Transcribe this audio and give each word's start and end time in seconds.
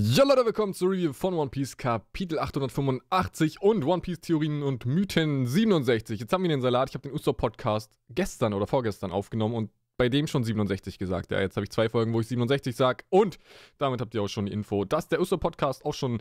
Ja 0.00 0.22
Leute, 0.22 0.46
willkommen 0.46 0.74
zur 0.74 0.92
Review 0.92 1.12
von 1.12 1.34
One 1.34 1.50
Piece 1.50 1.76
Kapitel 1.76 2.38
885 2.38 3.60
und 3.60 3.84
One 3.84 4.00
Piece 4.00 4.20
Theorien 4.20 4.62
und 4.62 4.86
Mythen 4.86 5.44
67. 5.44 6.20
Jetzt 6.20 6.32
haben 6.32 6.44
wir 6.44 6.48
den 6.48 6.60
Salat, 6.60 6.90
ich 6.90 6.94
habe 6.94 7.08
den 7.08 7.12
Usopp 7.12 7.38
Podcast 7.38 7.98
gestern 8.08 8.54
oder 8.54 8.68
vorgestern 8.68 9.10
aufgenommen 9.10 9.56
und 9.56 9.72
bei 9.96 10.08
dem 10.08 10.28
schon 10.28 10.44
67 10.44 11.00
gesagt. 11.00 11.32
Ja, 11.32 11.40
jetzt 11.40 11.56
habe 11.56 11.64
ich 11.64 11.72
zwei 11.72 11.88
Folgen, 11.88 12.12
wo 12.12 12.20
ich 12.20 12.28
67 12.28 12.76
sage 12.76 13.02
und 13.10 13.40
damit 13.78 14.00
habt 14.00 14.14
ihr 14.14 14.22
auch 14.22 14.28
schon 14.28 14.46
die 14.46 14.52
Info, 14.52 14.84
dass 14.84 15.08
der 15.08 15.20
Usopp 15.20 15.40
Podcast 15.40 15.84
auch 15.84 15.94
schon 15.94 16.20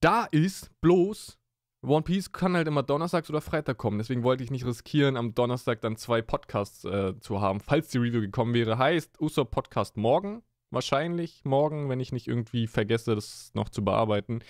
da 0.00 0.24
ist, 0.24 0.70
bloß 0.80 1.36
One 1.82 2.02
Piece 2.02 2.32
kann 2.32 2.56
halt 2.56 2.68
immer 2.68 2.82
donnerstags 2.82 3.28
oder 3.28 3.42
Freitag 3.42 3.76
kommen. 3.76 3.98
Deswegen 3.98 4.22
wollte 4.22 4.44
ich 4.44 4.50
nicht 4.50 4.64
riskieren, 4.64 5.18
am 5.18 5.34
Donnerstag 5.34 5.82
dann 5.82 5.96
zwei 5.96 6.22
Podcasts 6.22 6.86
äh, 6.86 7.20
zu 7.20 7.42
haben, 7.42 7.60
falls 7.60 7.88
die 7.88 7.98
Review 7.98 8.22
gekommen 8.22 8.54
wäre. 8.54 8.78
Heißt, 8.78 9.20
Usopp 9.20 9.50
Podcast 9.50 9.98
morgen, 9.98 10.42
wahrscheinlich 10.70 11.44
morgen, 11.44 11.88
wenn 11.88 12.00
ich 12.00 12.12
nicht 12.12 12.28
irgendwie 12.28 12.66
vergesse, 12.66 13.14
das 13.14 13.50
noch 13.54 13.68
zu 13.68 13.84
bearbeiten. 13.84 14.40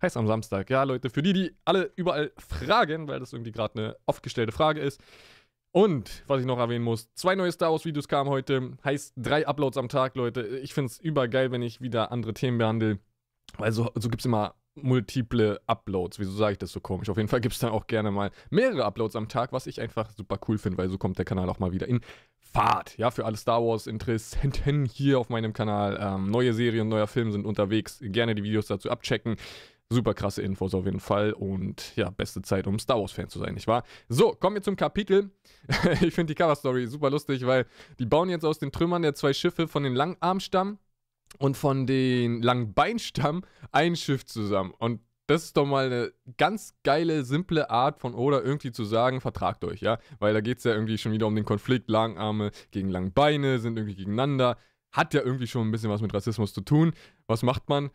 Heißt 0.00 0.16
am 0.16 0.26
Samstag. 0.26 0.70
Ja, 0.70 0.84
Leute, 0.84 1.10
für 1.10 1.22
die, 1.22 1.32
die 1.32 1.56
alle 1.64 1.92
überall 1.96 2.32
fragen, 2.36 3.08
weil 3.08 3.18
das 3.18 3.32
irgendwie 3.32 3.52
gerade 3.52 3.78
eine 3.78 3.96
oft 4.06 4.22
gestellte 4.22 4.52
Frage 4.52 4.80
ist. 4.80 5.00
Und, 5.72 6.24
was 6.26 6.40
ich 6.40 6.46
noch 6.46 6.58
erwähnen 6.58 6.84
muss, 6.84 7.12
zwei 7.14 7.34
neue 7.34 7.52
Star 7.52 7.72
Wars 7.72 7.84
Videos 7.84 8.08
kamen 8.08 8.30
heute. 8.30 8.76
Heißt 8.84 9.14
drei 9.16 9.46
Uploads 9.46 9.76
am 9.76 9.88
Tag, 9.88 10.14
Leute. 10.16 10.46
Ich 10.58 10.72
finde 10.72 10.86
es 10.86 10.98
übergeil, 10.98 11.50
wenn 11.50 11.62
ich 11.62 11.80
wieder 11.80 12.10
andere 12.12 12.32
Themen 12.32 12.58
behandle. 12.58 13.00
Weil 13.58 13.72
so, 13.72 13.90
so 13.94 14.08
gibt 14.08 14.22
es 14.22 14.26
immer 14.26 14.54
multiple 14.82 15.60
Uploads. 15.66 16.18
Wieso 16.18 16.32
sage 16.32 16.52
ich 16.52 16.58
das 16.58 16.72
so 16.72 16.80
komisch? 16.80 17.08
Auf 17.08 17.16
jeden 17.16 17.28
Fall 17.28 17.40
gibt 17.40 17.54
es 17.54 17.60
dann 17.60 17.70
auch 17.70 17.86
gerne 17.86 18.10
mal 18.10 18.30
mehrere 18.50 18.84
Uploads 18.84 19.16
am 19.16 19.28
Tag, 19.28 19.52
was 19.52 19.66
ich 19.66 19.80
einfach 19.80 20.10
super 20.12 20.38
cool 20.48 20.58
finde, 20.58 20.78
weil 20.78 20.88
so 20.88 20.98
kommt 20.98 21.18
der 21.18 21.24
Kanal 21.24 21.48
auch 21.48 21.58
mal 21.58 21.72
wieder 21.72 21.88
in 21.88 22.00
Fahrt. 22.58 22.98
Ja, 22.98 23.12
für 23.12 23.24
alle 23.24 23.36
Star 23.36 23.62
Wars-Interessenten 23.62 24.84
hier 24.84 25.20
auf 25.20 25.28
meinem 25.28 25.52
Kanal. 25.52 25.96
Ähm, 26.00 26.28
neue 26.28 26.52
Serien, 26.52 26.88
neuer 26.88 27.06
Film 27.06 27.30
sind 27.30 27.46
unterwegs. 27.46 28.00
Gerne 28.02 28.34
die 28.34 28.42
Videos 28.42 28.66
dazu 28.66 28.90
abchecken. 28.90 29.36
Super 29.90 30.12
krasse 30.12 30.42
Infos 30.42 30.74
auf 30.74 30.84
jeden 30.84 30.98
Fall 30.98 31.32
und 31.32 31.94
ja, 31.94 32.10
beste 32.10 32.42
Zeit, 32.42 32.66
um 32.66 32.80
Star 32.80 32.98
Wars-Fan 32.98 33.28
zu 33.28 33.38
sein, 33.38 33.54
nicht 33.54 33.68
wahr? 33.68 33.84
So, 34.08 34.32
kommen 34.32 34.56
wir 34.56 34.62
zum 34.62 34.74
Kapitel. 34.74 35.30
ich 36.00 36.12
finde 36.12 36.32
die 36.32 36.34
Cover-Story 36.34 36.88
super 36.88 37.10
lustig, 37.10 37.46
weil 37.46 37.64
die 38.00 38.06
bauen 38.06 38.28
jetzt 38.28 38.44
aus 38.44 38.58
den 38.58 38.72
Trümmern 38.72 39.02
der 39.02 39.14
zwei 39.14 39.32
Schiffe 39.32 39.68
von 39.68 39.84
den 39.84 39.94
Langarmstamm 39.94 40.78
und 41.38 41.56
von 41.56 41.86
den 41.86 42.42
Langbeinstamm 42.42 43.44
ein 43.70 43.94
Schiff 43.94 44.26
zusammen. 44.26 44.74
Und 44.78 45.00
das 45.28 45.44
ist 45.44 45.56
doch 45.58 45.66
mal 45.66 45.86
eine 45.86 46.12
ganz 46.38 46.74
geile, 46.84 47.22
simple 47.22 47.68
Art 47.70 48.00
von 48.00 48.14
Oda 48.14 48.40
irgendwie 48.40 48.72
zu 48.72 48.84
sagen, 48.84 49.20
vertragt 49.20 49.62
euch, 49.62 49.82
ja? 49.82 49.98
Weil 50.18 50.32
da 50.32 50.40
geht 50.40 50.58
es 50.58 50.64
ja 50.64 50.72
irgendwie 50.72 50.96
schon 50.96 51.12
wieder 51.12 51.26
um 51.26 51.36
den 51.36 51.44
Konflikt, 51.44 51.90
Langarme 51.90 52.50
gegen 52.70 52.88
Langbeine 52.88 53.58
sind 53.58 53.76
irgendwie 53.76 53.94
gegeneinander. 53.94 54.56
Hat 54.90 55.12
ja 55.12 55.20
irgendwie 55.20 55.46
schon 55.46 55.68
ein 55.68 55.70
bisschen 55.70 55.90
was 55.90 56.00
mit 56.00 56.14
Rassismus 56.14 56.54
zu 56.54 56.62
tun. 56.62 56.94
Was 57.26 57.42
macht 57.42 57.68
man? 57.68 57.90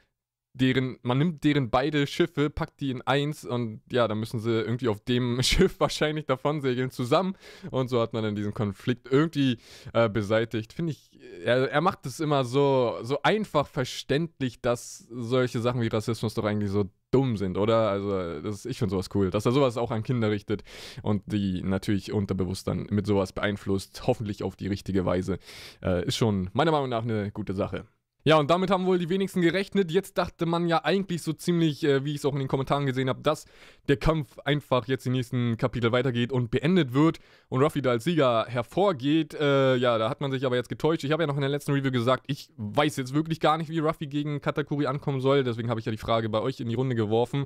Deren, 0.53 0.97
man 1.01 1.17
nimmt 1.17 1.43
deren 1.43 1.69
beide 1.69 2.05
Schiffe, 2.05 2.49
packt 2.49 2.79
die 2.79 2.91
in 2.91 3.01
eins 3.01 3.43
und 3.43 3.81
ja, 3.91 4.07
dann 4.07 4.19
müssen 4.19 4.39
sie 4.39 4.51
irgendwie 4.51 4.87
auf 4.87 5.01
dem 5.01 5.39
Schiff 5.43 5.79
wahrscheinlich 5.79 6.25
davon 6.25 6.61
segeln 6.61 6.91
zusammen 6.91 7.35
und 7.71 7.89
so 7.89 7.99
hat 7.99 8.13
man 8.13 8.23
dann 8.23 8.35
diesen 8.35 8.53
Konflikt 8.53 9.11
irgendwie 9.11 9.57
äh, 9.93 10.09
beseitigt. 10.09 10.73
Finde 10.73 10.91
ich, 10.91 11.11
er, 11.43 11.71
er 11.71 11.81
macht 11.81 12.05
es 12.05 12.19
immer 12.19 12.45
so, 12.45 12.99
so 13.01 13.21
einfach 13.23 13.67
verständlich, 13.67 14.61
dass 14.61 15.07
solche 15.09 15.59
Sachen 15.59 15.81
wie 15.81 15.87
Rassismus 15.87 16.33
doch 16.35 16.45
eigentlich 16.45 16.71
so 16.71 16.89
dumm 17.09 17.37
sind, 17.37 17.57
oder? 17.57 17.89
Also, 17.89 18.41
das, 18.41 18.65
ich 18.65 18.79
finde 18.79 18.91
sowas 18.91 19.09
cool, 19.13 19.29
dass 19.29 19.45
er 19.45 19.51
sowas 19.51 19.77
auch 19.77 19.91
an 19.91 20.03
Kinder 20.03 20.31
richtet 20.31 20.63
und 21.03 21.21
die 21.25 21.61
natürlich 21.63 22.11
unterbewusst 22.11 22.67
dann 22.67 22.87
mit 22.89 23.05
sowas 23.05 23.33
beeinflusst, 23.33 24.03
hoffentlich 24.07 24.43
auf 24.43 24.55
die 24.55 24.67
richtige 24.67 25.05
Weise. 25.05 25.37
Äh, 25.81 26.05
ist 26.05 26.17
schon 26.17 26.49
meiner 26.53 26.71
Meinung 26.71 26.89
nach 26.89 27.03
eine 27.03 27.31
gute 27.31 27.53
Sache. 27.53 27.85
Ja, 28.25 28.37
und 28.37 28.49
damit 28.49 28.71
haben 28.71 28.85
wohl 28.85 28.99
die 28.99 29.09
wenigsten 29.09 29.41
gerechnet. 29.41 29.91
Jetzt 29.91 30.17
dachte 30.17 30.45
man 30.45 30.69
ja 30.69 30.85
eigentlich 30.85 31.21
so 31.21 31.33
ziemlich, 31.33 31.83
äh, 31.83 32.05
wie 32.05 32.11
ich 32.11 32.17
es 32.17 32.25
auch 32.25 32.31
in 32.31 32.39
den 32.39 32.47
Kommentaren 32.47 32.85
gesehen 32.85 33.09
habe, 33.09 33.21
dass 33.21 33.43
der 33.89 33.97
Kampf 33.97 34.39
einfach 34.45 34.87
jetzt 34.87 35.05
im 35.05 35.11
nächsten 35.11 35.57
Kapitel 35.57 35.91
weitergeht 35.91 36.31
und 36.31 36.49
beendet 36.49 36.93
wird 36.93 37.19
und 37.49 37.61
Ruffy 37.61 37.81
da 37.81 37.91
als 37.91 38.05
Sieger 38.05 38.45
hervorgeht. 38.47 39.33
Äh, 39.33 39.75
ja, 39.75 39.97
da 39.97 40.09
hat 40.09 40.21
man 40.21 40.31
sich 40.31 40.45
aber 40.45 40.55
jetzt 40.55 40.69
getäuscht. 40.69 41.03
Ich 41.03 41.11
habe 41.11 41.23
ja 41.23 41.27
noch 41.27 41.35
in 41.35 41.41
der 41.41 41.49
letzten 41.49 41.73
Review 41.73 41.91
gesagt, 41.91 42.23
ich 42.27 42.47
weiß 42.55 42.95
jetzt 42.95 43.13
wirklich 43.13 43.41
gar 43.41 43.57
nicht, 43.57 43.69
wie 43.69 43.79
Ruffy 43.79 44.07
gegen 44.07 44.39
Katakuri 44.39 44.85
ankommen 44.85 45.19
soll. 45.19 45.43
Deswegen 45.43 45.69
habe 45.69 45.81
ich 45.81 45.85
ja 45.85 45.91
die 45.91 45.97
Frage 45.97 46.29
bei 46.29 46.39
euch 46.39 46.61
in 46.61 46.69
die 46.69 46.75
Runde 46.75 46.95
geworfen. 46.95 47.43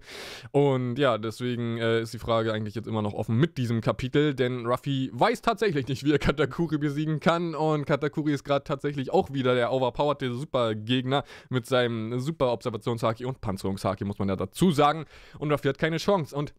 Und 0.51 0.99
ja, 0.99 1.17
deswegen 1.17 1.79
äh, 1.79 2.01
ist 2.01 2.13
die 2.13 2.19
Frage 2.19 2.53
eigentlich 2.53 2.75
jetzt 2.75 2.87
immer 2.87 3.01
noch 3.01 3.15
offen 3.15 3.35
mit 3.35 3.57
diesem 3.57 3.81
Kapitel, 3.81 4.35
denn 4.35 4.67
Ruffy 4.67 5.09
weiß 5.11 5.41
tatsächlich 5.41 5.87
nicht, 5.87 6.03
wie 6.03 6.11
er 6.11 6.19
Katakuri 6.19 6.77
besiegen 6.77 7.19
kann. 7.19 7.55
Und 7.55 7.85
Katakuri 7.85 8.31
ist 8.31 8.43
gerade 8.43 8.63
tatsächlich 8.63 9.11
auch 9.11 9.33
wieder 9.33 9.55
der 9.55 9.71
overpowerte 9.71 10.31
Super 10.35 10.66
Gegner 10.75 11.23
mit 11.49 11.65
seinem 11.65 12.19
super 12.19 12.51
Observationshaki 12.51 13.25
und 13.25 13.41
Panzerungshaki, 13.41 14.05
muss 14.05 14.19
man 14.19 14.29
ja 14.29 14.35
dazu 14.35 14.71
sagen. 14.71 15.05
Und 15.39 15.51
Ruffy 15.51 15.67
hat 15.67 15.77
keine 15.77 15.97
Chance. 15.97 16.35
Und 16.35 16.53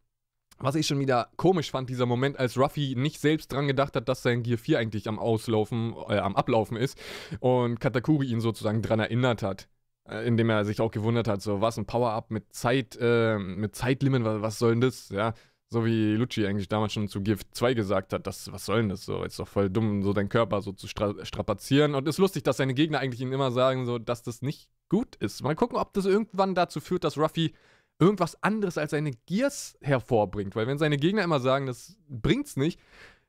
was 0.59 0.75
ich 0.75 0.87
schon 0.87 0.99
wieder 0.99 1.29
komisch 1.37 1.71
fand, 1.71 1.89
dieser 1.89 2.07
Moment, 2.07 2.39
als 2.39 2.59
Ruffy 2.59 2.95
nicht 2.97 3.21
selbst 3.21 3.53
dran 3.53 3.69
gedacht 3.69 3.95
hat, 3.95 4.09
dass 4.09 4.23
sein 4.23 4.43
Gear 4.43 4.59
4 4.59 4.79
eigentlich 4.79 5.09
am 5.09 5.19
Auslaufen, 5.19 5.95
äh, 6.09 6.19
am 6.19 6.35
Ablaufen 6.35 6.77
ist 6.77 6.99
und 7.41 7.81
Katakuri 7.81 8.27
ihn 8.27 8.41
sozusagen 8.41 8.83
dran 8.83 9.01
erinnert 9.01 9.43
hat. 9.43 9.69
Äh, 10.09 10.27
indem 10.27 10.49
er 10.49 10.65
sich 10.65 10.81
auch 10.81 10.91
gewundert 10.91 11.29
hat, 11.29 11.43
so 11.43 11.61
was, 11.61 11.77
ein 11.77 11.85
Power-Up 11.85 12.31
mit 12.31 12.53
Zeit, 12.55 12.97
äh, 13.01 13.39
mit 13.39 13.77
Zeitlimit, 13.77 14.25
was, 14.25 14.41
was 14.41 14.59
soll 14.59 14.71
denn 14.71 14.81
das? 14.81 15.11
Ja, 15.11 15.35
so 15.71 15.85
wie 15.85 16.15
Lucci 16.15 16.47
eigentlich 16.47 16.69
damals 16.69 16.95
schon 16.95 17.09
zu 17.09 17.21
Gift 17.21 17.55
2 17.55 17.75
gesagt 17.75 18.13
hat, 18.13 18.27
das, 18.27 18.51
was 18.53 18.65
soll 18.65 18.79
denn 18.79 18.89
das 18.89 19.05
so? 19.05 19.23
Ist 19.23 19.39
doch 19.39 19.49
voll 19.49 19.69
dumm, 19.69 20.03
so 20.03 20.13
deinen 20.13 20.31
Körper 20.31 20.63
so 20.63 20.73
zu 20.73 20.89
stra 20.89 21.15
strapazieren. 21.25 21.95
Und 21.95 22.09
ist 22.09 22.19
lustig, 22.19 22.43
dass 22.43 22.57
seine 22.57 22.75
Gegner 22.75 23.01
eigentlich 23.01 23.21
ihm 23.21 23.33
immer 23.33 23.51
sagen, 23.51 23.85
so, 23.85 23.99
dass 23.99 24.23
das 24.23 24.41
nicht 24.41 24.71
gut 24.89 25.17
ist. 25.17 25.43
Mal 25.43 25.55
gucken, 25.55 25.77
ob 25.77 25.93
das 25.93 26.07
irgendwann 26.07 26.55
dazu 26.55 26.81
führt, 26.81 27.05
dass 27.05 27.19
Ruffy 27.19 27.53
irgendwas 27.99 28.43
anderes 28.43 28.79
als 28.79 28.93
seine 28.93 29.13
Gears 29.27 29.77
hervorbringt. 29.83 30.57
Weil 30.57 30.67
wenn 30.67 30.79
seine 30.79 30.97
Gegner 30.97 31.23
immer 31.23 31.41
sagen, 31.41 31.67
das 31.67 31.97
bringt's 32.09 32.57
nicht, 32.57 32.81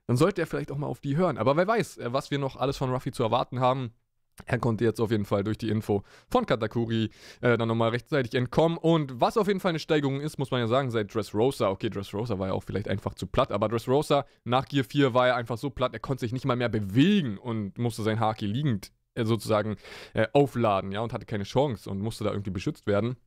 dann 0.08 0.16
sollte 0.16 0.42
er 0.42 0.48
vielleicht 0.48 0.72
auch 0.72 0.78
mal 0.78 0.88
auf 0.88 1.02
die 1.02 1.18
hören. 1.18 1.38
Aber 1.38 1.58
wer 1.58 1.68
weiß, 1.68 1.98
äh, 1.98 2.14
was 2.14 2.32
wir 2.32 2.40
noch 2.40 2.56
alles 2.56 2.78
von 2.78 2.90
Ruffy 2.90 3.12
zu 3.12 3.24
erwarten 3.24 3.60
haben. 3.60 3.92
Er 4.46 4.60
konnte 4.60 4.84
jetzt 4.84 5.00
auf 5.00 5.12
jeden 5.12 5.26
Fall 5.26 5.44
durch 5.44 5.58
die 5.58 5.70
Info 5.70 6.04
von 6.30 6.46
Katakuri 6.46 7.10
äh, 7.42 7.58
dann 7.58 7.68
nochmal 7.68 7.90
rechtzeitig 7.90 8.36
entkommen. 8.36 8.78
Und 8.78 9.20
was 9.20 9.38
auf 9.38 9.48
jeden 9.48 9.60
Fall 9.60 9.70
eine 9.70 9.80
Steigerung 9.80 10.22
ist, 10.22 10.38
muss 10.40 10.52
man 10.52 10.62
ja 10.62 10.68
sagen, 10.68 10.92
seit 10.92 11.14
Dressrosa. 11.14 11.70
Okay, 11.70 11.90
Dressrosa 11.90 12.40
war 12.40 12.48
ja 12.48 12.54
auch 12.54 12.64
vielleicht 12.64 12.88
einfach 12.88 13.14
zu 13.14 13.28
platt, 13.28 13.52
aber 13.52 13.70
Dressrosa 13.70 14.26
nach 14.44 14.66
Gear 14.66 14.84
4 14.84 15.14
war 15.14 15.28
er 15.28 15.36
einfach 15.36 15.58
so 15.58 15.70
platt, 15.70 15.94
er 15.94 16.00
konnte 16.00 16.22
sich 16.22 16.34
nicht 16.34 16.46
mal 16.46 16.56
mehr 16.56 16.70
bewegen 16.70 17.38
und 17.38 17.78
musste 17.78 18.04
sein 18.04 18.20
Haki 18.20 18.46
liegend 18.46 18.92
äh, 19.16 19.26
sozusagen 19.26 19.78
äh, 20.14 20.28
aufladen, 20.34 20.92
ja, 20.92 21.02
und 21.02 21.14
hatte 21.14 21.26
keine 21.26 21.44
Chance 21.44 21.90
und 21.90 22.00
musste 22.00 22.24
da 22.24 22.32
irgendwie 22.32 22.52
beschützt 22.52 22.88
werden 22.88 23.18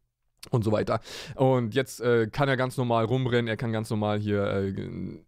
und 0.50 0.64
so 0.64 0.72
weiter. 0.72 1.00
Und 1.36 1.75
jetzt 1.75 2.00
äh, 2.00 2.26
kann 2.26 2.48
er 2.48 2.56
ganz 2.56 2.76
normal 2.76 3.04
rumrennen, 3.04 3.48
er 3.48 3.56
kann 3.56 3.72
ganz 3.72 3.91
normal 3.91 4.19
hier 4.19 4.44
äh, 4.44 4.75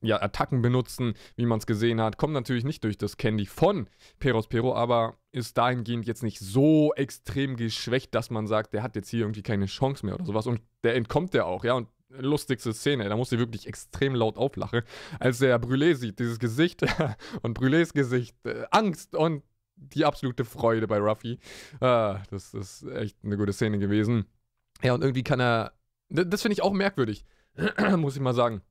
ja, 0.03 0.21
Attacken 0.21 0.63
benutzen, 0.63 1.15
wie 1.37 1.47
man 1.47 1.59
es 1.59 1.67
gesehen 1.67 2.01
hat. 2.01 2.17
Kommt 2.17 2.35
natürlich 2.35 2.65
nicht 2.65 2.83
durch 2.85 2.99
das 2.99 3.17
Candy 3.17 3.47
von 3.47 3.89
Peros 4.19 4.49
Pero, 4.49 4.75
aber 4.75 5.17
ist 5.31 5.57
dahingehend 5.57 6.07
jetzt 6.07 6.23
nicht 6.23 6.39
so 6.41 6.93
extrem 6.95 7.57
geschwächt, 7.57 8.15
dass 8.15 8.31
man 8.31 8.47
sagt, 8.47 8.73
der 8.73 8.83
hat 8.83 8.97
jetzt 8.97 9.09
hier 9.09 9.21
irgendwie 9.21 9.43
keine 9.43 9.67
Chance 9.67 10.05
mehr 10.05 10.17
oder 10.17 10.27
sowas. 10.27 10.47
Und 10.47 10.61
der 10.83 10.97
entkommt 10.97 11.35
der 11.35 11.47
auch, 11.47 11.65
ja. 11.65 11.75
Und 11.75 11.89
lustigste 12.11 12.73
Szene, 12.73 13.09
da 13.09 13.17
muss 13.17 13.33
ich 13.33 13.39
wirklich 13.39 13.67
extrem 13.67 14.15
laut 14.15 14.37
auflachen, 14.37 14.83
als 15.19 15.39
der 15.39 15.61
Brûlé 15.61 15.95
sieht, 15.95 16.19
dieses 16.19 16.39
Gesicht 16.39 16.83
und 17.43 17.59
Brûlés 17.59 17.93
Gesicht, 17.93 18.37
äh, 18.45 18.65
Angst 18.71 19.15
und 19.15 19.43
die 19.77 20.05
absolute 20.05 20.45
Freude 20.45 20.87
bei 20.87 20.99
Ruffy. 20.99 21.39
Ah, 21.81 22.23
das 22.31 22.55
ist 22.55 22.85
echt 22.85 23.17
eine 23.25 23.37
gute 23.37 23.53
Szene 23.53 23.79
gewesen. 23.79 24.27
Ja, 24.83 24.95
und 24.95 25.03
irgendwie 25.03 25.23
kann 25.23 25.41
er. 25.41 25.73
Das 26.09 26.43
finde 26.43 26.55
ich 26.55 26.63
auch 26.63 26.73
merkwürdig, 26.73 27.25
muss 27.97 28.17
ich 28.17 28.23
mal 28.23 28.35
sagen. 28.35 28.63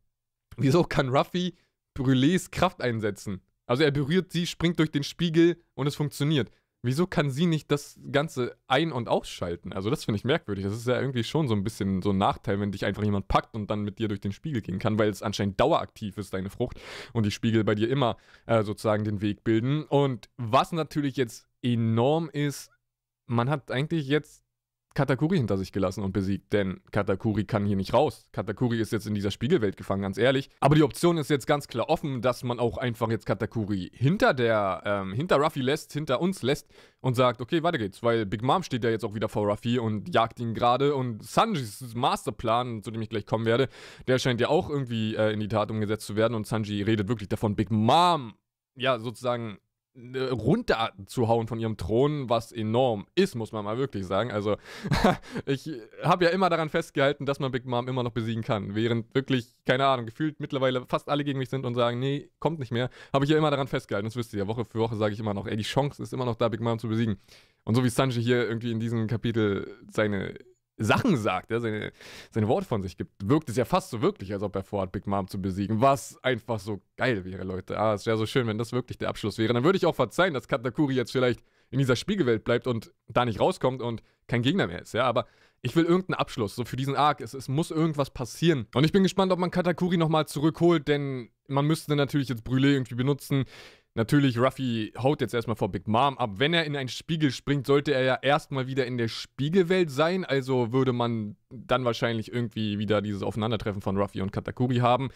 Wieso 0.58 0.84
kann 0.84 1.10
Ruffy 1.10 1.56
Brûlés 1.98 2.52
Kraft 2.52 2.82
einsetzen? 2.82 3.42
Also 3.66 3.84
er 3.84 3.92
berührt 3.92 4.32
sie, 4.32 4.46
springt 4.46 4.80
durch 4.80 4.92
den 4.92 5.04
Spiegel 5.04 5.58
und 5.74 5.88
es 5.88 5.96
funktioniert. 5.96 6.52
Wieso 6.86 7.08
kann 7.08 7.32
sie 7.32 7.46
nicht 7.46 7.72
das 7.72 7.98
Ganze 8.12 8.58
ein- 8.68 8.92
und 8.92 9.08
ausschalten? 9.08 9.72
Also 9.72 9.90
das 9.90 10.04
finde 10.04 10.18
ich 10.18 10.26
merkwürdig. 10.26 10.66
Das 10.66 10.74
ist 10.74 10.86
ja 10.86 11.00
irgendwie 11.00 11.24
schon 11.24 11.48
so 11.48 11.56
ein 11.56 11.64
bisschen 11.64 12.02
so 12.02 12.10
ein 12.10 12.18
Nachteil, 12.18 12.60
wenn 12.60 12.74
dich 12.74 12.84
einfach 12.84 13.04
jemand 13.04 13.30
packt 13.30 13.56
und 13.56 13.72
dann 13.72 13.84
mit 13.84 14.00
dir 14.00 14.10
durch 14.10 14.20
den 14.20 14.34
Spiegel 14.34 14.62
gehen 14.62 14.80
kann, 14.80 15.00
weil 15.00 15.10
es 15.10 15.24
anscheinend 15.24 15.62
daueraktiv 15.62 16.18
ist, 16.18 16.34
deine 16.34 16.50
Frucht, 16.50 16.82
und 17.14 17.26
die 17.26 17.32
Spiegel 17.32 17.64
bei 17.64 17.74
dir 17.74 17.90
immer 17.90 18.18
äh, 18.48 18.64
sozusagen 18.64 19.06
den 19.06 19.22
Weg 19.22 19.46
bilden. 19.46 19.86
Und 19.86 20.30
was 20.36 20.74
natürlich 20.74 21.16
jetzt 21.16 21.48
enorm 21.62 22.30
ist, 22.30 22.70
man 23.28 23.50
hat 23.50 23.72
eigentlich 23.72 24.08
jetzt 24.10 24.43
Katakuri 24.94 25.38
hinter 25.38 25.58
sich 25.58 25.72
gelassen 25.72 26.04
und 26.04 26.14
besiegt, 26.14 26.54
denn 26.54 26.82
Katakuri 26.92 27.46
kann 27.46 27.66
hier 27.66 27.76
nicht 27.76 27.94
raus. 27.94 28.28
Katakuri 28.32 28.80
ist 28.80 28.92
jetzt 28.92 29.08
in 29.08 29.16
dieser 29.16 29.32
Spiegelwelt 29.32 29.76
gefangen, 29.76 30.04
ganz 30.04 30.18
ehrlich. 30.18 30.50
Aber 30.60 30.76
die 30.76 30.84
Option 30.84 31.18
ist 31.18 31.30
jetzt 31.30 31.48
ganz 31.48 31.68
klar 31.68 31.90
offen, 31.90 32.22
dass 32.22 32.44
man 32.44 32.60
auch 32.60 32.78
einfach 32.78 33.10
jetzt 33.10 33.26
Katakuri 33.26 33.92
hinter 33.94 34.34
der, 34.34 34.84
ähm, 34.86 35.14
hinter 35.14 35.38
Ruffy 35.38 35.62
lässt, 35.62 35.94
hinter 35.94 36.22
uns 36.22 36.44
lässt 36.44 36.68
und 37.02 37.16
sagt, 37.16 37.42
okay, 37.42 37.64
weiter 37.64 37.78
geht's, 37.78 38.04
weil 38.04 38.26
Big 38.26 38.44
Mom 38.44 38.64
steht 38.64 38.84
ja 38.84 38.90
jetzt 38.90 39.04
auch 39.04 39.16
wieder 39.16 39.30
vor 39.30 39.50
Ruffy 39.50 39.80
und 39.80 40.14
jagt 40.14 40.40
ihn 40.40 40.54
gerade. 40.54 40.96
Und 40.96 41.24
Sanjis 41.24 41.94
Masterplan, 41.96 42.84
zu 42.84 42.92
dem 42.92 43.02
ich 43.02 43.10
gleich 43.10 43.26
kommen 43.26 43.46
werde, 43.46 43.70
der 44.08 44.20
scheint 44.20 44.40
ja 44.42 44.50
auch 44.50 44.70
irgendwie 44.70 45.16
äh, 45.16 45.34
in 45.34 45.40
die 45.40 45.48
Tat 45.48 45.72
umgesetzt 45.72 46.06
zu 46.06 46.16
werden. 46.16 46.36
Und 46.36 46.46
Sanji 46.46 46.84
redet 46.84 47.08
wirklich 47.08 47.30
davon, 47.30 47.56
Big 47.56 47.72
Mom, 47.72 48.34
ja, 48.76 49.00
sozusagen 49.00 49.58
runterzuhauen 49.96 51.48
von 51.48 51.60
ihrem 51.60 51.78
Thron, 51.78 52.28
was 52.30 52.52
enorm 52.52 53.06
ist, 53.14 53.36
muss 53.36 53.52
man 53.52 53.64
mal 53.64 53.78
wirklich 53.78 54.06
sagen. 54.08 54.32
Also, 54.32 54.58
ich 55.46 55.70
habe 56.02 56.26
ja 56.26 56.32
immer 56.32 56.50
daran 56.50 56.70
festgehalten, 56.70 57.26
dass 57.26 57.40
man 57.40 57.52
Big 57.52 57.66
Mom 57.66 57.88
immer 57.88 58.02
noch 58.02 58.12
besiegen 58.12 58.44
kann. 58.44 58.74
Während 58.74 59.14
wirklich, 59.14 59.48
keine 59.66 59.86
Ahnung, 59.86 60.08
gefühlt 60.08 60.40
mittlerweile 60.40 60.86
fast 60.88 61.10
alle 61.10 61.24
gegen 61.24 61.38
mich 61.38 61.50
sind 61.50 61.66
und 61.66 61.76
sagen, 61.76 62.00
nee, 62.00 62.30
kommt 62.40 62.60
nicht 62.60 62.72
mehr, 62.72 62.90
habe 63.14 63.26
ich 63.26 63.32
ja 63.32 63.38
immer 63.38 63.52
daran 63.52 63.68
festgehalten. 63.68 64.08
Das 64.08 64.16
wisst 64.16 64.34
ihr 64.34 64.40
ja. 64.40 64.48
Woche 64.48 64.66
für 64.66 64.80
Woche 64.80 64.96
sage 64.96 65.14
ich 65.14 65.20
immer 65.20 65.34
noch, 65.34 65.46
ey, 65.46 65.56
die 65.56 65.64
Chance 65.64 66.02
ist 66.02 66.14
immer 66.14 66.26
noch 66.26 66.36
da, 66.36 66.50
Big 66.50 66.62
Mom 66.62 66.80
zu 66.80 66.88
besiegen. 66.88 67.18
Und 67.64 67.76
so 67.76 67.84
wie 67.84 67.90
Sanji 67.90 68.22
hier 68.22 68.48
irgendwie 68.48 68.72
in 68.72 68.80
diesem 68.80 69.08
Kapitel 69.08 69.78
seine 69.92 70.34
Sachen 70.84 71.18
sagt, 71.18 71.52
ja, 71.52 71.60
seine, 71.60 71.92
seine 72.32 72.48
Worte 72.48 72.68
von 72.68 72.82
sich 72.82 72.98
gibt, 72.98 73.12
wirkt 73.24 73.50
es 73.50 73.56
ja 73.56 73.66
fast 73.66 73.90
so 73.90 74.02
wirklich, 74.02 74.34
als 74.34 74.44
ob 74.44 74.56
er 74.56 74.64
vorhat, 74.64 74.92
Big 74.92 75.08
Mom 75.08 75.28
zu 75.28 75.42
besiegen. 75.42 75.82
Was 75.82 76.22
einfach 76.24 76.60
so 76.60 76.82
geil 76.98 77.26
wäre, 77.26 77.44
Leute. 77.44 77.80
Ah, 77.80 77.94
es 77.94 78.06
wäre 78.06 78.18
so 78.18 78.26
schön, 78.26 78.48
wenn 78.48 78.58
das 78.58 78.72
wirklich 78.72 78.98
der 78.98 79.10
Abschluss 79.10 79.38
wäre. 79.38 79.54
Dann 79.54 79.64
würde 79.64 79.78
ich 79.78 79.86
auch 79.86 79.96
verzeihen, 79.96 80.34
dass 80.34 80.48
Katakuri 80.48 80.96
jetzt 80.96 81.12
vielleicht 81.12 81.42
in 81.70 81.80
dieser 81.80 81.96
Spiegelwelt 81.96 82.44
bleibt 82.44 82.68
und 82.68 82.92
da 83.08 83.26
nicht 83.26 83.40
rauskommt 83.40 83.82
und 83.82 84.04
kein 84.28 84.44
Gegner 84.44 84.68
mehr 84.68 84.82
ist, 84.82 84.94
ja. 84.94 85.06
Aber 85.06 85.26
ich 85.62 85.76
will 85.76 85.86
irgendeinen 85.86 86.20
Abschluss, 86.20 86.56
so 86.56 86.66
für 86.66 86.76
diesen 86.76 86.96
Arc. 86.96 87.22
Es, 87.22 87.34
es 87.34 87.48
muss 87.48 87.72
irgendwas 87.72 88.10
passieren. 88.12 88.68
Und 88.76 88.84
ich 88.84 88.92
bin 88.92 89.02
gespannt, 89.02 89.32
ob 89.32 89.40
man 89.40 89.50
Katakuri 89.50 89.98
nochmal 89.98 90.28
zurückholt, 90.28 90.88
denn 90.88 91.30
man 91.48 91.66
müsste 91.66 91.96
natürlich 91.96 92.30
jetzt 92.30 92.46
Brûlé 92.46 92.74
irgendwie 92.74 92.96
benutzen. 92.96 93.46
Natürlich, 93.96 94.40
Ruffy 94.40 94.92
haut 94.98 95.22
jetzt 95.22 95.36
erstmal 95.36 95.56
vor 95.56 95.70
Big 95.70 95.88
Mom 95.88 96.18
ab. 96.18 96.32
Wenn 96.38 96.56
er 96.56 96.66
in 96.66 96.76
einen 96.76 96.90
Spiegel 96.90 97.30
springt, 97.30 97.68
sollte 97.68 97.94
er 97.94 98.02
ja 98.02 98.18
erstmal 98.20 98.66
wieder 98.66 98.88
in 98.88 98.98
der 98.98 99.08
Spiegelwelt 99.08 99.92
sein. 99.92 100.26
Also 100.26 100.74
würde 100.74 100.94
man 100.94 101.36
dann 101.52 101.86
wahrscheinlich 101.86 102.34
irgendwie 102.34 102.80
wieder 102.80 103.04
dieses 103.04 103.22
Aufeinandertreffen 103.22 103.84
von 103.84 103.96
Ruffy 103.96 104.22
und 104.22 104.32
Katakuri 104.32 104.78
haben. 104.78 105.10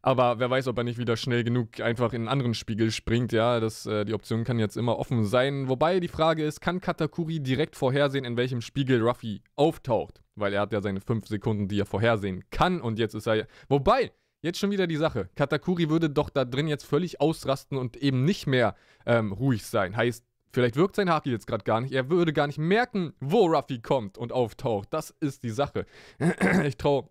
Aber 0.00 0.38
wer 0.38 0.48
weiß, 0.48 0.68
ob 0.68 0.78
er 0.78 0.84
nicht 0.84 0.98
wieder 0.98 1.18
schnell 1.18 1.44
genug 1.44 1.80
einfach 1.80 2.14
in 2.14 2.22
einen 2.22 2.28
anderen 2.28 2.54
Spiegel 2.54 2.90
springt. 2.92 3.32
Ja, 3.32 3.60
das, 3.60 3.84
äh, 3.84 4.06
die 4.06 4.14
Option 4.14 4.44
kann 4.44 4.58
jetzt 4.58 4.78
immer 4.78 4.98
offen 4.98 5.26
sein. 5.26 5.68
Wobei 5.68 6.00
die 6.00 6.08
Frage 6.08 6.44
ist, 6.44 6.62
kann 6.62 6.80
Katakuri 6.80 7.40
direkt 7.40 7.76
vorhersehen, 7.76 8.24
in 8.24 8.38
welchem 8.38 8.62
Spiegel 8.62 9.02
Ruffy 9.02 9.42
auftaucht? 9.54 10.22
Weil 10.34 10.54
er 10.54 10.62
hat 10.62 10.72
ja 10.72 10.80
seine 10.80 11.02
5 11.02 11.26
Sekunden, 11.28 11.68
die 11.68 11.78
er 11.78 11.86
vorhersehen 11.86 12.42
kann. 12.50 12.80
Und 12.80 12.98
jetzt 12.98 13.14
ist 13.14 13.26
er. 13.26 13.46
Wobei, 13.68 14.12
Jetzt 14.44 14.58
schon 14.58 14.70
wieder 14.70 14.86
die 14.86 14.98
Sache. 14.98 15.30
Katakuri 15.36 15.88
würde 15.88 16.10
doch 16.10 16.28
da 16.28 16.44
drin 16.44 16.68
jetzt 16.68 16.84
völlig 16.84 17.18
ausrasten 17.18 17.78
und 17.78 17.96
eben 17.96 18.26
nicht 18.26 18.46
mehr 18.46 18.76
ähm, 19.06 19.32
ruhig 19.32 19.64
sein. 19.64 19.96
Heißt, 19.96 20.22
vielleicht 20.52 20.76
wirkt 20.76 20.96
sein 20.96 21.08
Haki 21.08 21.30
jetzt 21.30 21.46
gerade 21.46 21.64
gar 21.64 21.80
nicht. 21.80 21.92
Er 21.92 22.10
würde 22.10 22.34
gar 22.34 22.46
nicht 22.46 22.58
merken, 22.58 23.14
wo 23.20 23.46
Ruffy 23.46 23.80
kommt 23.80 24.18
und 24.18 24.32
auftaucht. 24.32 24.88
Das 24.90 25.08
ist 25.20 25.44
die 25.44 25.50
Sache. 25.50 25.86
ich 26.62 26.76
traue 26.76 27.08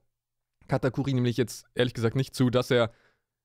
Katakuri 0.67 1.11
nämlich 1.11 1.35
jetzt 1.37 1.65
ehrlich 1.73 1.95
gesagt 1.95 2.15
nicht 2.15 2.35
zu, 2.35 2.51
dass 2.51 2.69
er 2.69 2.91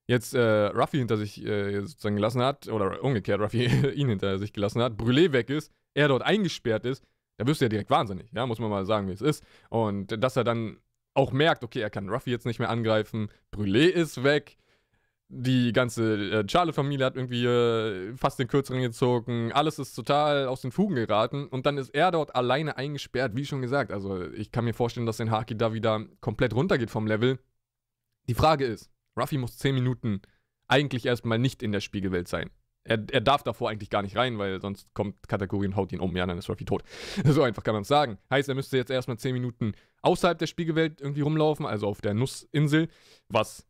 jetzt 0.07 0.35
äh, 0.35 0.67
Ruffy 0.67 0.99
hinter 0.99 1.17
sich 1.17 1.43
äh, 1.43 1.81
sozusagen 1.81 2.17
gelassen 2.17 2.43
hat, 2.43 2.69
oder 2.69 3.03
umgekehrt 3.03 3.41
Ruffy 3.41 3.65
ihn 3.95 4.11
hinter 4.11 4.39
sich 4.39 4.53
gelassen 4.53 4.83
hat, 4.83 5.01
Brûlé 5.01 5.33
weg 5.33 5.49
ist, 5.49 5.73
er 5.95 6.09
dort 6.09 6.23
eingesperrt 6.23 6.85
ist, 6.85 7.03
da 7.39 7.47
wirst 7.47 7.63
du 7.63 7.65
ja 7.65 7.71
direkt 7.71 7.89
wahnsinnig, 7.89 8.31
ja, 8.33 8.45
muss 8.45 8.59
man 8.59 8.69
mal 8.69 8.85
sagen, 8.85 9.09
wie 9.09 9.13
es 9.13 9.23
ist. 9.23 9.43
Und 9.71 10.23
dass 10.23 10.37
er 10.37 10.45
dann 10.45 10.77
auch 11.19 11.33
merkt, 11.33 11.65
okay, 11.65 11.81
er 11.81 11.91
kann 11.91 12.09
Ruffy 12.09 12.31
jetzt 12.31 12.47
nicht 12.47 12.61
mehr 12.61 12.71
angreifen, 12.71 13.29
Brûlé 13.53 13.89
ist 13.89 14.23
weg, 14.23 14.57
die 15.29 15.73
ganze 15.73 16.15
äh, 16.31 16.47
Charlie-Familie 16.47 17.05
hat 17.05 17.17
irgendwie 17.17 17.45
äh, 17.45 18.17
fast 18.17 18.39
den 18.39 18.47
Kürzeren 18.47 18.81
gezogen, 18.81 19.53
alles 19.53 19.79
ist 19.79 19.95
total 19.95 20.47
aus 20.47 20.63
den 20.63 20.71
Fugen 20.71 20.95
geraten 20.95 21.49
und 21.49 21.67
dann 21.67 21.77
ist 21.77 21.91
er 21.91 22.13
dort 22.13 22.35
alleine 22.37 22.77
eingesperrt, 22.77 23.35
wie 23.35 23.45
schon 23.45 23.61
gesagt. 23.61 23.93
Also 23.93 24.31
ich 24.31 24.53
kann 24.53 24.65
mir 24.65 24.75
vorstellen, 24.75 25.07
dass 25.07 25.19
sein 25.19 25.31
Haki 25.31 25.57
da 25.59 25.75
wieder 25.75 26.07
komplett 26.21 26.55
runtergeht 26.55 26.91
vom 26.91 27.07
Level. 27.07 27.39
Die 28.29 28.35
Frage 28.35 28.65
ist, 28.65 28.91
Ruffy 29.19 29.39
muss 29.39 29.59
10 29.59 29.75
Minuten 29.75 30.23
eigentlich 30.69 31.05
erstmal 31.05 31.39
nicht 31.39 31.63
in 31.63 31.73
der 31.73 31.81
Spiegelwelt 31.81 32.29
sein. 32.29 32.51
Er, 32.89 32.99
er 33.11 33.21
darf 33.21 33.43
davor 33.43 33.71
eigentlich 33.71 33.91
gar 33.91 34.03
nicht 34.03 34.17
rein, 34.17 34.39
weil 34.39 34.61
sonst 34.61 34.93
kommt 34.95 35.29
Katakuri 35.29 35.67
und 35.67 35.77
haut 35.77 35.93
ihn 35.93 36.01
um. 36.01 36.17
Ja, 36.17 36.27
dann 36.27 36.39
ist 36.39 36.49
Ruffy 36.49 36.65
tot. 36.65 36.83
so 37.25 37.43
einfach 37.43 37.63
kann 37.63 37.75
man 37.75 37.83
es 37.83 37.89
sagen. 37.89 38.19
Heißt, 38.31 38.49
er 38.49 38.55
müsste 38.55 38.77
jetzt 38.77 38.91
erstmal 38.91 39.19
10 39.19 39.33
Minuten 39.35 39.73
außerhalb 40.03 40.39
der 40.39 40.47
Spiegelwelt 40.47 41.01
irgendwie 41.01 41.21
rumlaufen, 41.21 41.67
also 41.67 41.87
auf 41.87 42.01
der 42.01 42.15
Nussinsel, 42.15 42.89
was 43.29 43.67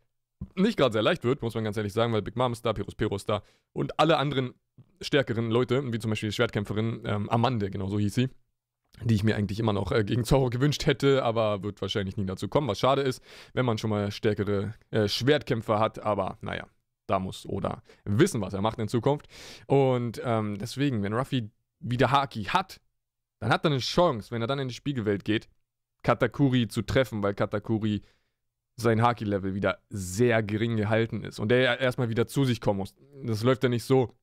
nicht 0.54 0.76
gerade 0.76 0.92
sehr 0.92 1.02
leicht 1.02 1.24
wird, 1.24 1.42
muss 1.42 1.54
man 1.54 1.64
ganz 1.64 1.76
ehrlich 1.76 1.92
sagen, 1.92 2.12
weil 2.12 2.22
Big 2.22 2.36
Mom 2.36 2.52
ist 2.52 2.64
da, 2.64 2.72
Perus 2.72 2.94
Pero 2.94 3.16
ist 3.16 3.28
da 3.28 3.42
und 3.72 3.98
alle 3.98 4.18
anderen 4.18 4.54
stärkeren 5.00 5.50
Leute, 5.50 5.92
wie 5.92 5.98
zum 5.98 6.10
Beispiel 6.10 6.28
die 6.28 6.34
Schwertkämpferin 6.34 7.02
ähm, 7.04 7.28
Amande, 7.28 7.70
genau 7.70 7.88
so 7.88 7.98
hieß 7.98 8.14
sie, 8.14 8.28
die 9.02 9.14
ich 9.14 9.24
mir 9.24 9.36
eigentlich 9.36 9.58
immer 9.58 9.72
noch 9.72 9.92
äh, 9.92 10.04
gegen 10.04 10.24
Zorro 10.24 10.50
gewünscht 10.50 10.86
hätte, 10.86 11.24
aber 11.24 11.62
wird 11.62 11.80
wahrscheinlich 11.80 12.16
nie 12.16 12.26
dazu 12.26 12.48
kommen, 12.48 12.68
was 12.68 12.78
schade 12.78 13.02
ist, 13.02 13.22
wenn 13.52 13.66
man 13.66 13.78
schon 13.78 13.90
mal 13.90 14.10
stärkere 14.10 14.74
äh, 14.90 15.08
Schwertkämpfer 15.08 15.78
hat, 15.78 15.98
aber 15.98 16.38
naja, 16.40 16.66
da 17.08 17.19
muss 17.19 17.46
Oda 17.46 17.82
wissen, 18.05 18.40
was 18.40 18.55
er 18.55 18.60
macht 18.60 18.78
in 18.78 18.88
Zukunft. 18.88 19.26
Und 19.66 20.20
ähm, 20.25 20.58
deswegen, 20.58 21.02
wenn 21.02 21.14
Ruffy 21.14 21.50
wieder 21.81 22.10
Haki 22.10 22.44
hat, 22.44 22.81
dann 23.40 23.50
hat 23.50 23.64
er 23.64 23.70
eine 23.70 23.81
Chance, 23.81 24.31
wenn 24.31 24.43
er 24.43 24.49
dann 24.49 24.58
in 24.58 24.69
die 24.69 24.75
Spiegelwelt 24.75 25.25
geht, 25.25 25.49
Katakuri 26.02 26.69
zu 26.69 26.82
treffen, 26.82 27.22
weil 27.22 27.34
Katakuri 27.34 28.02
sein 28.76 29.02
Haki-Level 29.02 29.55
wieder 29.55 29.81
sehr 29.90 30.43
gering 30.43 30.76
gehalten 30.76 31.25
ist 31.25 31.40
und 31.40 31.49
der 31.49 31.81
erstmal 31.81 32.08
wieder 32.08 32.28
zu 32.28 32.44
sich 32.44 32.60
kommen 32.60 32.78
muss. 32.78 32.94
Das 33.25 33.43
läuft 33.43 33.64
ja 33.64 33.69
nicht 33.69 33.82
so, 33.82 34.14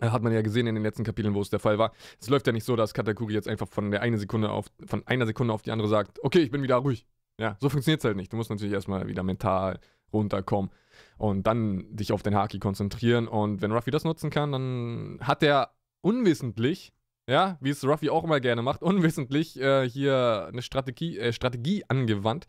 äh, 0.00 0.08
hat 0.08 0.22
man 0.22 0.32
ja 0.32 0.42
gesehen 0.42 0.66
in 0.66 0.74
den 0.74 0.82
letzten 0.82 1.04
Kapiteln, 1.04 1.34
wo 1.34 1.40
es 1.40 1.50
der 1.50 1.60
Fall 1.60 1.78
war. 1.78 1.92
Es 2.20 2.28
läuft 2.28 2.46
ja 2.46 2.52
nicht 2.52 2.64
so, 2.64 2.74
dass 2.74 2.94
Katakuri 2.94 3.34
jetzt 3.34 3.48
einfach 3.48 3.68
von 3.68 3.90
der 3.92 4.02
eine 4.02 4.18
Sekunde 4.18 4.50
auf, 4.50 4.66
von 4.86 5.06
einer 5.06 5.26
Sekunde 5.26 5.54
auf 5.54 5.62
die 5.62 5.70
andere 5.70 5.88
sagt, 5.88 6.18
okay, 6.24 6.40
ich 6.40 6.50
bin 6.50 6.62
wieder 6.62 6.76
ruhig. 6.76 7.06
Ja, 7.40 7.56
so 7.60 7.68
funktioniert 7.68 8.00
es 8.00 8.04
halt 8.04 8.16
nicht. 8.16 8.32
Du 8.32 8.36
musst 8.36 8.50
natürlich 8.50 8.72
erstmal 8.72 9.08
wieder 9.08 9.22
mental 9.22 9.80
runterkommen 10.12 10.70
und 11.18 11.46
dann 11.46 11.84
dich 11.94 12.12
auf 12.12 12.22
den 12.22 12.34
Haki 12.34 12.58
konzentrieren. 12.58 13.26
Und 13.26 13.60
wenn 13.60 13.72
Ruffy 13.72 13.90
das 13.90 14.04
nutzen 14.04 14.30
kann, 14.30 14.52
dann 14.52 15.18
hat 15.20 15.42
er 15.42 15.74
unwissentlich, 16.00 16.92
ja, 17.28 17.58
wie 17.60 17.70
es 17.70 17.84
Ruffy 17.84 18.10
auch 18.10 18.24
immer 18.24 18.40
gerne 18.40 18.62
macht, 18.62 18.82
unwissentlich 18.82 19.60
äh, 19.60 19.88
hier 19.88 20.48
eine 20.52 20.62
Strategie, 20.62 21.18
äh, 21.18 21.32
Strategie 21.32 21.84
angewandt, 21.88 22.46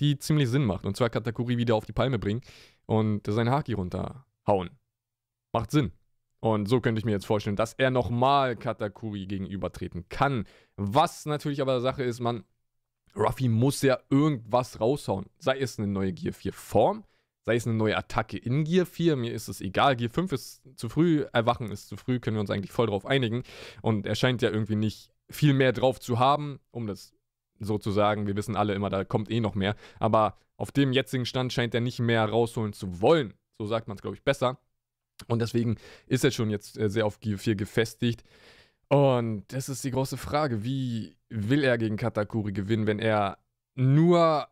die 0.00 0.18
ziemlich 0.18 0.48
Sinn 0.50 0.64
macht. 0.64 0.84
Und 0.84 0.96
zwar 0.96 1.10
Katakuri 1.10 1.56
wieder 1.56 1.74
auf 1.74 1.86
die 1.86 1.92
Palme 1.92 2.18
bringen 2.18 2.42
und 2.86 3.26
seinen 3.26 3.50
Haki 3.50 3.72
runterhauen. 3.72 4.70
Macht 5.52 5.70
Sinn. 5.70 5.92
Und 6.40 6.68
so 6.68 6.80
könnte 6.80 7.00
ich 7.00 7.04
mir 7.04 7.12
jetzt 7.12 7.26
vorstellen, 7.26 7.56
dass 7.56 7.72
er 7.72 7.90
nochmal 7.90 8.54
Katakuri 8.54 9.26
gegenübertreten 9.26 10.08
kann. 10.08 10.46
Was 10.76 11.26
natürlich 11.26 11.60
aber 11.60 11.80
Sache 11.80 12.04
ist, 12.04 12.20
man, 12.20 12.44
Ruffy 13.16 13.48
muss 13.48 13.82
ja 13.82 13.98
irgendwas 14.10 14.80
raushauen. 14.80 15.26
Sei 15.38 15.58
es 15.58 15.78
eine 15.78 15.88
neue 15.88 16.12
Gear 16.12 16.32
4 16.32 16.52
Form, 16.52 17.04
sei 17.42 17.56
es 17.56 17.66
eine 17.66 17.76
neue 17.76 17.96
Attacke 17.96 18.36
in 18.36 18.64
Gear 18.64 18.86
4, 18.86 19.16
mir 19.16 19.32
ist 19.32 19.48
es 19.48 19.60
egal. 19.60 19.96
Gear 19.96 20.10
5 20.10 20.32
ist 20.32 20.62
zu 20.76 20.88
früh, 20.88 21.24
Erwachen 21.32 21.70
ist 21.70 21.88
zu 21.88 21.96
früh, 21.96 22.20
können 22.20 22.36
wir 22.36 22.40
uns 22.40 22.50
eigentlich 22.50 22.72
voll 22.72 22.86
drauf 22.86 23.06
einigen. 23.06 23.42
Und 23.82 24.06
er 24.06 24.14
scheint 24.14 24.42
ja 24.42 24.50
irgendwie 24.50 24.76
nicht 24.76 25.10
viel 25.30 25.54
mehr 25.54 25.72
drauf 25.72 26.00
zu 26.00 26.18
haben, 26.18 26.60
um 26.70 26.86
das 26.86 27.14
so 27.60 27.78
zu 27.78 27.90
sagen. 27.90 28.26
Wir 28.26 28.36
wissen 28.36 28.56
alle 28.56 28.74
immer, 28.74 28.90
da 28.90 29.04
kommt 29.04 29.30
eh 29.30 29.40
noch 29.40 29.54
mehr. 29.54 29.76
Aber 29.98 30.36
auf 30.56 30.72
dem 30.72 30.92
jetzigen 30.92 31.26
Stand 31.26 31.52
scheint 31.52 31.74
er 31.74 31.80
nicht 31.80 32.00
mehr 32.00 32.24
rausholen 32.24 32.72
zu 32.72 33.00
wollen. 33.00 33.34
So 33.58 33.66
sagt 33.66 33.88
man 33.88 33.96
es, 33.96 34.02
glaube 34.02 34.16
ich, 34.16 34.22
besser. 34.22 34.58
Und 35.26 35.40
deswegen 35.40 35.76
ist 36.06 36.24
er 36.24 36.30
schon 36.30 36.50
jetzt 36.50 36.78
äh, 36.78 36.88
sehr 36.88 37.06
auf 37.06 37.20
Gear 37.20 37.38
4 37.38 37.56
gefestigt. 37.56 38.22
Und 38.88 39.44
das 39.48 39.68
ist 39.68 39.84
die 39.84 39.90
große 39.90 40.16
Frage. 40.16 40.64
Wie 40.64 41.16
will 41.28 41.64
er 41.64 41.78
gegen 41.78 41.96
Katakuri 41.96 42.52
gewinnen, 42.52 42.86
wenn 42.86 42.98
er 42.98 43.38
nur 43.74 44.48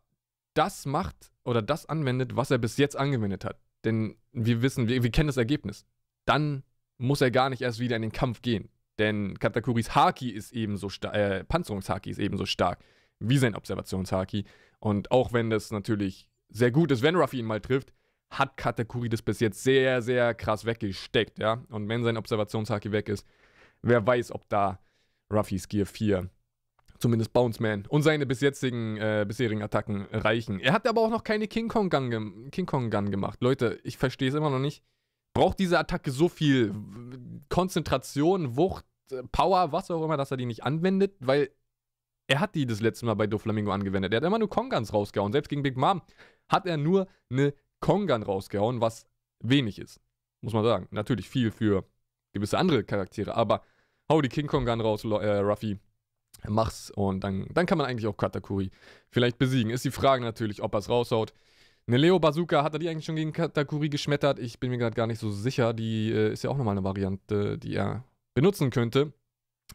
das 0.54 0.86
macht 0.86 1.32
oder 1.44 1.62
das 1.62 1.86
anwendet, 1.86 2.36
was 2.36 2.50
er 2.50 2.58
bis 2.58 2.76
jetzt 2.76 2.96
angewendet 2.96 3.44
hat? 3.44 3.58
Denn 3.84 4.16
wir 4.32 4.62
wissen, 4.62 4.88
wir, 4.88 5.02
wir 5.02 5.10
kennen 5.10 5.28
das 5.28 5.36
Ergebnis. 5.36 5.86
Dann 6.26 6.64
muss 6.98 7.20
er 7.20 7.30
gar 7.30 7.50
nicht 7.50 7.62
erst 7.62 7.78
wieder 7.78 7.96
in 7.96 8.02
den 8.02 8.12
Kampf 8.12 8.42
gehen. 8.42 8.68
Denn 8.98 9.38
Katakuris 9.38 9.94
Haki 9.94 10.30
ist 10.30 10.52
ebenso 10.52 10.88
stark, 10.88 11.14
äh, 11.14 11.44
Panzerungshaki 11.44 12.10
ist 12.10 12.18
ebenso 12.18 12.46
stark 12.46 12.82
wie 13.18 13.38
sein 13.38 13.54
Observationshaki. 13.54 14.44
Und 14.80 15.10
auch 15.10 15.32
wenn 15.32 15.50
das 15.50 15.70
natürlich 15.70 16.28
sehr 16.48 16.70
gut 16.70 16.90
ist, 16.90 17.02
wenn 17.02 17.16
Ruffy 17.16 17.38
ihn 17.38 17.46
mal 17.46 17.60
trifft, 17.60 17.92
hat 18.30 18.56
Katakuri 18.56 19.08
das 19.08 19.22
bis 19.22 19.40
jetzt 19.40 19.62
sehr, 19.62 20.02
sehr 20.02 20.34
krass 20.34 20.64
weggesteckt, 20.64 21.38
ja. 21.38 21.62
Und 21.70 21.88
wenn 21.88 22.02
sein 22.02 22.16
Observationshaki 22.16 22.92
weg 22.92 23.08
ist, 23.08 23.26
wer 23.82 24.06
weiß, 24.06 24.32
ob 24.32 24.48
da 24.48 24.78
Ruffys 25.32 25.68
Gear 25.68 25.86
4 25.86 26.30
zumindest 26.98 27.32
Bounce 27.32 27.62
Man 27.62 27.84
und 27.86 28.02
seine 28.02 28.26
bis 28.26 28.40
jetzigen, 28.40 28.96
äh, 28.96 29.24
bisherigen 29.26 29.62
Attacken 29.62 30.06
reichen. 30.12 30.60
Er 30.60 30.72
hat 30.72 30.86
aber 30.86 31.02
auch 31.02 31.10
noch 31.10 31.24
keine 31.24 31.48
King 31.48 31.68
Kong 31.68 31.90
Gun, 31.90 32.10
ge 32.10 32.50
King 32.50 32.66
Kong 32.66 32.90
Gun 32.90 33.10
gemacht. 33.10 33.42
Leute, 33.42 33.78
ich 33.82 33.98
verstehe 33.98 34.28
es 34.28 34.34
immer 34.34 34.50
noch 34.50 34.58
nicht. 34.58 34.82
Braucht 35.34 35.58
diese 35.58 35.78
Attacke 35.78 36.10
so 36.10 36.28
viel 36.28 36.74
Konzentration, 37.48 38.56
Wucht, 38.56 38.86
äh, 39.10 39.22
Power, 39.32 39.72
was 39.72 39.90
auch 39.90 40.02
immer, 40.04 40.16
dass 40.16 40.30
er 40.30 40.36
die 40.36 40.46
nicht 40.46 40.64
anwendet? 40.64 41.16
Weil 41.20 41.50
er 42.28 42.40
hat 42.40 42.54
die 42.54 42.66
das 42.66 42.80
letzte 42.80 43.06
Mal 43.06 43.14
bei 43.14 43.26
Doflamingo 43.26 43.70
angewendet. 43.70 44.12
Er 44.12 44.18
hat 44.18 44.24
immer 44.24 44.38
nur 44.38 44.50
Kong 44.50 44.70
Guns 44.70 44.92
rausgehauen. 44.92 45.32
Selbst 45.32 45.48
gegen 45.48 45.62
Big 45.62 45.76
Mom 45.76 46.02
hat 46.48 46.66
er 46.66 46.76
nur 46.76 47.06
eine 47.30 47.54
Kong 47.80 48.06
Gun 48.06 48.22
rausgehauen, 48.22 48.80
was 48.80 49.06
wenig 49.40 49.78
ist. 49.78 50.00
Muss 50.40 50.54
man 50.54 50.64
sagen. 50.64 50.88
Natürlich 50.90 51.28
viel 51.28 51.50
für 51.50 51.84
gewisse 52.36 52.58
andere 52.58 52.84
Charaktere, 52.84 53.34
aber 53.34 53.62
hau 54.10 54.20
die 54.20 54.28
King 54.28 54.46
Kong 54.46 54.64
Gun 54.64 54.80
raus, 54.80 55.04
äh, 55.04 55.38
Ruffy. 55.38 55.78
Mach's 56.48 56.90
und 56.90 57.24
dann, 57.24 57.46
dann 57.52 57.66
kann 57.66 57.78
man 57.78 57.86
eigentlich 57.86 58.06
auch 58.06 58.16
Katakuri 58.16 58.70
vielleicht 59.08 59.38
besiegen. 59.38 59.70
Ist 59.70 59.84
die 59.84 59.90
Frage 59.90 60.22
natürlich, 60.22 60.62
ob 60.62 60.74
er 60.74 60.78
es 60.78 60.88
raushaut. 60.88 61.32
Eine 61.88 61.98
Leo 61.98 62.18
Bazooka, 62.18 62.62
hat 62.62 62.74
er 62.74 62.78
die 62.78 62.88
eigentlich 62.88 63.04
schon 63.04 63.16
gegen 63.16 63.32
Katakuri 63.32 63.88
geschmettert? 63.88 64.38
Ich 64.38 64.58
bin 64.58 64.70
mir 64.70 64.78
gerade 64.78 64.94
gar 64.94 65.06
nicht 65.06 65.20
so 65.20 65.30
sicher. 65.30 65.72
Die 65.72 66.10
äh, 66.10 66.32
ist 66.32 66.42
ja 66.42 66.50
auch 66.50 66.56
nochmal 66.56 66.72
eine 66.72 66.84
Variante, 66.84 67.58
die 67.58 67.74
er 67.74 68.04
benutzen 68.34 68.70
könnte. 68.70 69.12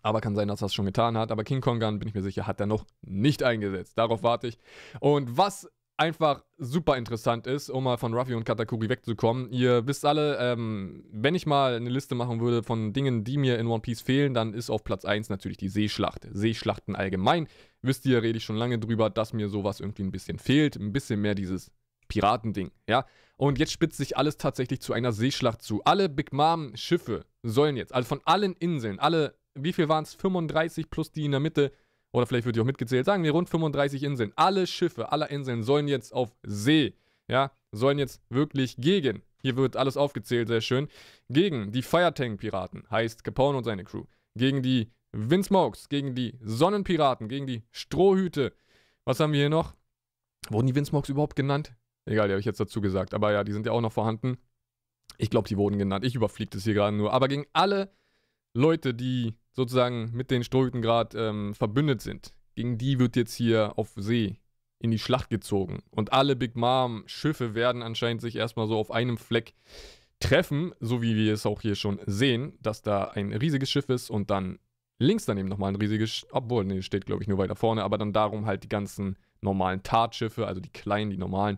Aber 0.04 0.22
kann 0.22 0.36
sein, 0.36 0.48
dass 0.48 0.62
er 0.62 0.68
es 0.68 0.74
schon 0.74 0.86
getan 0.86 1.18
hat. 1.18 1.32
Aber 1.32 1.44
King 1.44 1.62
Kong 1.62 1.80
Gun, 1.80 2.00
bin 2.00 2.08
ich 2.08 2.14
mir 2.14 2.22
sicher, 2.22 2.48
hat 2.48 2.60
er 2.60 2.66
noch 2.66 2.86
nicht 3.02 3.44
eingesetzt. 3.44 3.98
Darauf 3.98 4.24
warte 4.24 4.48
ich. 4.48 4.58
Und 5.00 5.38
was 5.38 5.70
einfach 6.02 6.44
super 6.58 6.98
interessant 6.98 7.46
ist, 7.46 7.70
um 7.70 7.84
mal 7.84 7.98
von 7.98 8.16
Ruffy 8.16 8.34
und 8.34 8.44
Katakuri 8.44 8.90
wegzukommen. 8.90 9.52
Ihr 9.52 9.86
wisst 9.86 10.04
alle, 10.04 10.36
ähm, 10.40 11.06
wenn 11.12 11.36
ich 11.36 11.46
mal 11.46 11.76
eine 11.76 11.92
Liste 11.92 12.16
machen 12.16 12.42
würde 12.42 12.64
von 12.64 12.92
Dingen, 12.92 13.24
die 13.24 13.38
mir 13.38 13.60
in 13.60 13.68
One 13.68 13.82
Piece 13.82 14.02
fehlen, 14.02 14.34
dann 14.34 14.56
ist 14.56 14.72
auf 14.72 14.84
Platz 14.84 15.06
1 15.06 15.30
natürlich 15.30 15.58
die 15.58 15.70
Seeschlacht. 15.70 16.28
Seeschlachten 16.32 16.96
allgemein. 16.96 17.48
Wisst 17.84 18.08
ihr, 18.08 18.24
rede 18.24 18.40
ich 18.40 18.44
schon 18.44 18.56
lange 18.56 18.80
drüber, 18.80 19.12
dass 19.12 19.32
mir 19.32 19.48
sowas 19.48 19.80
irgendwie 19.80 20.02
ein 20.02 20.12
bisschen 20.12 20.40
fehlt. 20.40 20.76
Ein 20.76 20.92
bisschen 20.92 21.22
mehr 21.22 21.36
dieses 21.36 21.72
Piratending, 22.08 22.72
ja. 22.90 23.06
Und 23.38 23.60
jetzt 23.60 23.72
spitzt 23.72 23.98
sich 23.98 24.18
alles 24.18 24.38
tatsächlich 24.38 24.82
zu 24.82 24.94
einer 24.94 25.12
Seeschlacht 25.12 25.62
zu. 25.62 25.84
Alle 25.84 26.10
Big 26.10 26.34
Mom 26.34 26.76
Schiffe 26.76 27.26
sollen 27.44 27.78
jetzt, 27.78 27.94
also 27.94 28.08
von 28.08 28.22
allen 28.26 28.54
Inseln, 28.54 29.00
alle, 29.00 29.36
wie 29.54 29.74
viel 29.74 29.88
waren 29.88 30.04
es? 30.04 30.16
35 30.16 30.90
plus 30.90 31.12
die 31.12 31.26
in 31.26 31.32
der 31.32 31.40
Mitte, 31.40 31.72
oder 32.12 32.26
vielleicht 32.26 32.46
wird 32.46 32.56
die 32.56 32.62
auch 32.62 32.66
mitgezählt, 32.66 33.06
sagen 33.06 33.24
wir 33.24 33.32
rund 33.32 33.50
35 33.50 34.04
Inseln. 34.04 34.34
Alle 34.36 34.68
Schiffe 34.68 35.12
aller 35.12 35.30
Inseln 35.30 35.64
sollen 35.64 35.88
jetzt 35.88 36.14
auf 36.14 36.36
See, 36.44 36.94
ja, 37.28 37.52
sollen 37.72 38.00
jetzt 38.00 38.22
wirklich 38.30 38.76
gegen, 38.78 39.22
hier 39.42 39.56
wird 39.56 39.78
alles 39.78 39.98
aufgezählt, 39.98 40.48
sehr 40.48 40.62
schön, 40.62 40.88
gegen 41.30 41.72
die 41.72 41.82
Firetank-Piraten, 41.82 42.84
heißt 42.90 43.24
Capone 43.24 43.58
und 43.58 43.64
seine 43.64 43.84
Crew, 43.84 44.06
gegen 44.36 44.62
die 44.62 44.92
Windsmokes, 45.14 45.90
gegen 45.90 46.16
die 46.16 46.38
Sonnenpiraten, 46.42 47.28
gegen 47.28 47.48
die 47.48 47.64
Strohhüte. 47.72 48.54
Was 49.06 49.20
haben 49.20 49.34
wir 49.34 49.40
hier 49.42 49.50
noch? 49.50 49.76
Wurden 50.50 50.68
die 50.68 50.76
Windsmokes 50.76 51.10
überhaupt 51.10 51.36
genannt? 51.36 51.76
Egal, 52.06 52.28
die 52.28 52.34
habe 52.34 52.40
ich 52.40 52.46
jetzt 52.46 52.60
dazu 52.60 52.82
gesagt. 52.82 53.14
Aber 53.14 53.32
ja, 53.32 53.44
die 53.44 53.52
sind 53.52 53.66
ja 53.66 53.72
auch 53.74 53.82
noch 53.82 53.92
vorhanden. 53.92 54.38
Ich 55.18 55.30
glaube, 55.30 55.48
die 55.48 55.58
wurden 55.58 55.78
genannt. 55.78 56.06
Ich 56.06 56.16
überfliege 56.16 56.52
das 56.52 56.64
hier 56.64 56.74
gerade 56.74 56.96
nur. 56.96 57.14
Aber 57.14 57.28
gegen 57.28 57.46
alle 57.54 57.92
Leute, 58.54 58.94
die 58.94 59.36
sozusagen 59.54 60.12
mit 60.14 60.32
den 60.32 60.44
Strohhüten 60.44 60.82
gerade 60.82 61.18
ähm, 61.18 61.54
verbündet 61.54 62.02
sind, 62.02 62.34
gegen 62.56 62.78
die 62.78 63.00
wird 63.00 63.16
jetzt 63.16 63.34
hier 63.34 63.78
auf 63.78 63.92
See 63.96 64.38
in 64.80 64.92
die 64.92 65.00
Schlacht 65.00 65.30
gezogen. 65.30 65.84
Und 65.92 66.12
alle 66.12 66.36
Big 66.36 66.56
Mom-Schiffe 66.56 67.54
werden 67.54 67.82
anscheinend 67.84 68.22
sich 68.22 68.36
erstmal 68.36 68.68
so 68.68 68.78
auf 68.78 68.92
einem 68.92 69.18
Fleck 69.18 69.54
treffen, 70.20 70.74
so 70.80 71.02
wie 71.02 71.16
wir 71.16 71.34
es 71.34 71.46
auch 71.46 71.62
hier 71.62 71.76
schon 71.76 72.00
sehen, 72.06 72.54
dass 72.62 72.82
da 72.82 73.06
ein 73.06 73.34
riesiges 73.34 73.70
Schiff 73.70 73.90
ist 73.90 74.10
und 74.10 74.30
dann 74.32 74.60
links 75.00 75.26
daneben 75.26 75.50
nochmal 75.50 75.72
ein 75.72 75.76
riesiges, 75.78 76.26
obwohl, 76.32 76.64
nee, 76.64 76.82
steht 76.82 77.06
glaube 77.06 77.24
ich 77.24 77.28
nur 77.28 77.38
weiter 77.38 77.56
vorne, 77.56 77.84
aber 77.84 77.98
dann 77.98 78.14
darum 78.14 78.46
halt 78.46 78.64
die 78.64 78.70
ganzen 78.70 79.18
normalen 79.42 79.84
Tatschiffe, 79.84 80.48
also 80.48 80.62
die 80.62 80.70
kleinen, 80.70 81.12
die 81.12 81.18
normalen 81.18 81.58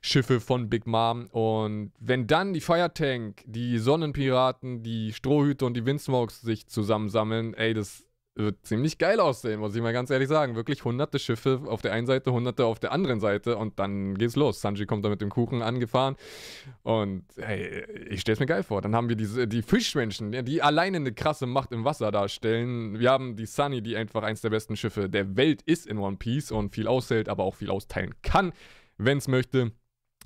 Schiffe 0.00 0.40
von 0.40 0.68
Big 0.68 0.86
Mom. 0.86 1.26
Und 1.30 1.92
wenn 1.98 2.26
dann 2.26 2.52
die 2.52 2.60
Firetank, 2.60 3.42
die 3.46 3.78
Sonnenpiraten, 3.78 4.82
die 4.82 5.12
Strohhüte 5.12 5.64
und 5.64 5.74
die 5.74 5.86
Windsmokes 5.86 6.40
sich 6.40 6.66
zusammensammeln, 6.66 7.54
ey, 7.54 7.74
das 7.74 8.04
wird 8.40 8.66
ziemlich 8.66 8.98
geil 8.98 9.20
aussehen, 9.20 9.60
muss 9.60 9.74
ich 9.74 9.82
mal 9.82 9.92
ganz 9.92 10.10
ehrlich 10.10 10.28
sagen. 10.28 10.56
Wirklich 10.56 10.84
hunderte 10.84 11.18
Schiffe 11.18 11.60
auf 11.66 11.82
der 11.82 11.92
einen 11.92 12.06
Seite, 12.06 12.32
hunderte 12.32 12.64
auf 12.64 12.78
der 12.78 12.92
anderen 12.92 13.20
Seite 13.20 13.56
und 13.56 13.78
dann 13.78 14.16
geht's 14.16 14.36
los. 14.36 14.60
Sanji 14.60 14.86
kommt 14.86 15.04
da 15.04 15.08
mit 15.08 15.20
dem 15.20 15.30
Kuchen 15.30 15.62
angefahren 15.62 16.16
und 16.82 17.24
hey, 17.36 17.84
ich 18.08 18.20
stell's 18.20 18.40
mir 18.40 18.46
geil 18.46 18.62
vor. 18.62 18.82
Dann 18.82 18.94
haben 18.94 19.08
wir 19.08 19.16
diese, 19.16 19.46
die 19.46 19.62
Fischmenschen, 19.62 20.44
die 20.44 20.62
alleine 20.62 20.98
eine 20.98 21.12
krasse 21.12 21.46
Macht 21.46 21.72
im 21.72 21.84
Wasser 21.84 22.10
darstellen. 22.10 22.98
Wir 22.98 23.10
haben 23.10 23.36
die 23.36 23.46
Sunny, 23.46 23.82
die 23.82 23.96
einfach 23.96 24.22
eins 24.22 24.40
der 24.40 24.50
besten 24.50 24.76
Schiffe 24.76 25.08
der 25.08 25.36
Welt 25.36 25.62
ist 25.62 25.86
in 25.86 25.98
One 25.98 26.16
Piece 26.16 26.52
und 26.52 26.74
viel 26.74 26.88
aushält, 26.88 27.28
aber 27.28 27.44
auch 27.44 27.54
viel 27.54 27.70
austeilen 27.70 28.14
kann, 28.22 28.52
wenn's 28.98 29.28
möchte. 29.28 29.72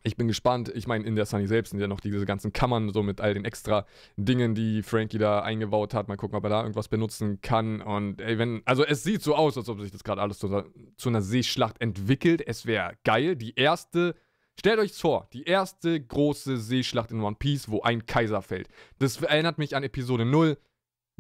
Ich 0.06 0.16
bin 0.16 0.28
gespannt. 0.28 0.70
Ich 0.75 0.87
meine, 0.87 1.04
in 1.06 1.16
der 1.16 1.25
Sunny 1.25 1.46
selbst 1.46 1.70
sind 1.70 1.80
ja 1.80 1.88
noch 1.88 2.00
diese 2.00 2.26
ganzen 2.26 2.52
Kammern, 2.52 2.92
so 2.92 3.02
mit 3.02 3.23
all 3.23 3.32
den 3.32 3.46
extra 3.46 3.87
Dingen, 4.16 4.54
die 4.54 4.82
Frankie 4.82 5.16
da 5.16 5.40
eingebaut 5.40 5.94
hat. 5.94 6.08
Mal 6.08 6.16
gucken, 6.16 6.37
ob 6.37 6.44
er 6.44 6.50
da 6.50 6.61
irgendwas 6.61 6.88
benutzen 6.88 7.40
kann. 7.40 7.80
Und 7.80 8.20
ey, 8.20 8.38
wenn, 8.38 8.61
also 8.66 8.84
es 8.84 9.02
sieht 9.02 9.23
so 9.23 9.34
aus, 9.34 9.56
als 9.56 9.68
ob 9.70 9.80
sich 9.80 9.90
das 9.90 10.04
gerade 10.04 10.20
alles 10.20 10.38
zu, 10.38 10.62
zu 10.99 11.08
einer 11.08 11.23
Seeschlacht 11.23 11.80
entwickelt. 11.80 12.46
Es 12.46 12.66
wäre 12.66 12.92
geil. 13.04 13.34
Die 13.34 13.54
erste 13.56 14.14
Stellt 14.56 14.78
euch 14.78 14.92
vor, 14.92 15.28
die 15.32 15.44
erste 15.44 16.00
große 16.00 16.58
Seeschlacht 16.58 17.11
in 17.11 17.20
One 17.20 17.37
Piece, 17.37 17.68
wo 17.68 17.82
ein 17.82 18.06
Kaiser 18.06 18.40
fällt. 18.40 18.68
Das 19.00 19.20
erinnert 19.20 19.58
mich 19.58 19.75
an 19.75 19.82
Episode 19.82 20.25
0 20.25 20.56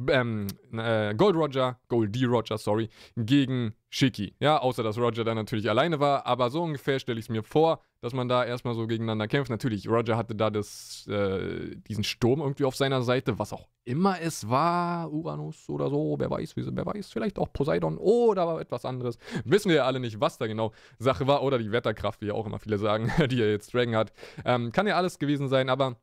ähm, 0.08 0.46
äh, 0.72 1.14
Gold 1.14 1.36
Roger, 1.36 1.78
Gold 1.88 2.14
D 2.14 2.24
Roger, 2.24 2.58
sorry, 2.58 2.88
gegen 3.16 3.74
Shiki. 3.90 4.34
Ja, 4.40 4.58
außer 4.58 4.82
dass 4.82 4.98
Roger 4.98 5.22
dann 5.24 5.36
natürlich 5.36 5.70
alleine 5.70 6.00
war, 6.00 6.26
aber 6.26 6.50
so 6.50 6.62
ungefähr 6.62 6.98
stelle 6.98 7.18
ich 7.18 7.26
es 7.26 7.28
mir 7.28 7.42
vor, 7.44 7.80
dass 8.00 8.12
man 8.12 8.28
da 8.28 8.44
erstmal 8.44 8.74
so 8.74 8.86
gegeneinander 8.86 9.28
kämpft. 9.28 9.50
Natürlich, 9.50 9.88
Roger 9.88 10.16
hatte 10.16 10.34
da 10.34 10.50
das, 10.50 11.06
äh, 11.06 11.76
diesen 11.88 12.02
Sturm 12.02 12.40
irgendwie 12.40 12.64
auf 12.64 12.74
seiner 12.74 13.02
Seite, 13.02 13.38
was 13.38 13.52
auch 13.52 13.68
immer 13.84 14.20
es 14.20 14.48
war, 14.48 15.12
Uranus 15.12 15.68
oder 15.68 15.88
so, 15.90 16.16
wer 16.18 16.30
weiß, 16.30 16.54
wer 16.56 16.86
weiß, 16.86 17.12
vielleicht 17.12 17.38
auch 17.38 17.52
Poseidon 17.52 17.96
oder 17.96 18.60
etwas 18.60 18.84
anderes. 18.84 19.18
Wissen 19.44 19.68
wir 19.68 19.76
ja 19.76 19.84
alle 19.84 20.00
nicht, 20.00 20.20
was 20.20 20.38
da 20.38 20.46
genau 20.46 20.72
Sache 20.98 21.26
war, 21.26 21.42
oder 21.42 21.58
die 21.58 21.70
Wetterkraft, 21.70 22.20
wie 22.20 22.26
ja 22.26 22.34
auch 22.34 22.46
immer 22.46 22.58
viele 22.58 22.78
sagen, 22.78 23.12
die 23.30 23.40
er 23.40 23.50
jetzt 23.50 23.72
Dragon 23.72 23.94
hat. 23.94 24.12
Ähm, 24.44 24.72
kann 24.72 24.86
ja 24.86 24.96
alles 24.96 25.18
gewesen 25.18 25.48
sein, 25.48 25.68
aber 25.68 25.96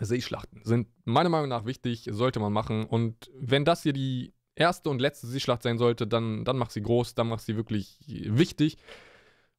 Seeschlachten 0.00 0.62
sind 0.64 0.88
meiner 1.04 1.28
Meinung 1.28 1.48
nach 1.48 1.64
wichtig, 1.64 2.08
sollte 2.10 2.40
man 2.40 2.52
machen. 2.52 2.84
Und 2.84 3.30
wenn 3.38 3.64
das 3.64 3.82
hier 3.82 3.92
die 3.92 4.32
erste 4.54 4.90
und 4.90 5.00
letzte 5.00 5.26
Seeschlacht 5.26 5.62
sein 5.62 5.78
sollte, 5.78 6.06
dann, 6.06 6.44
dann 6.44 6.56
mach 6.56 6.70
sie 6.70 6.82
groß, 6.82 7.14
dann 7.14 7.28
mach 7.28 7.38
sie 7.38 7.56
wirklich 7.56 7.98
wichtig. 8.06 8.76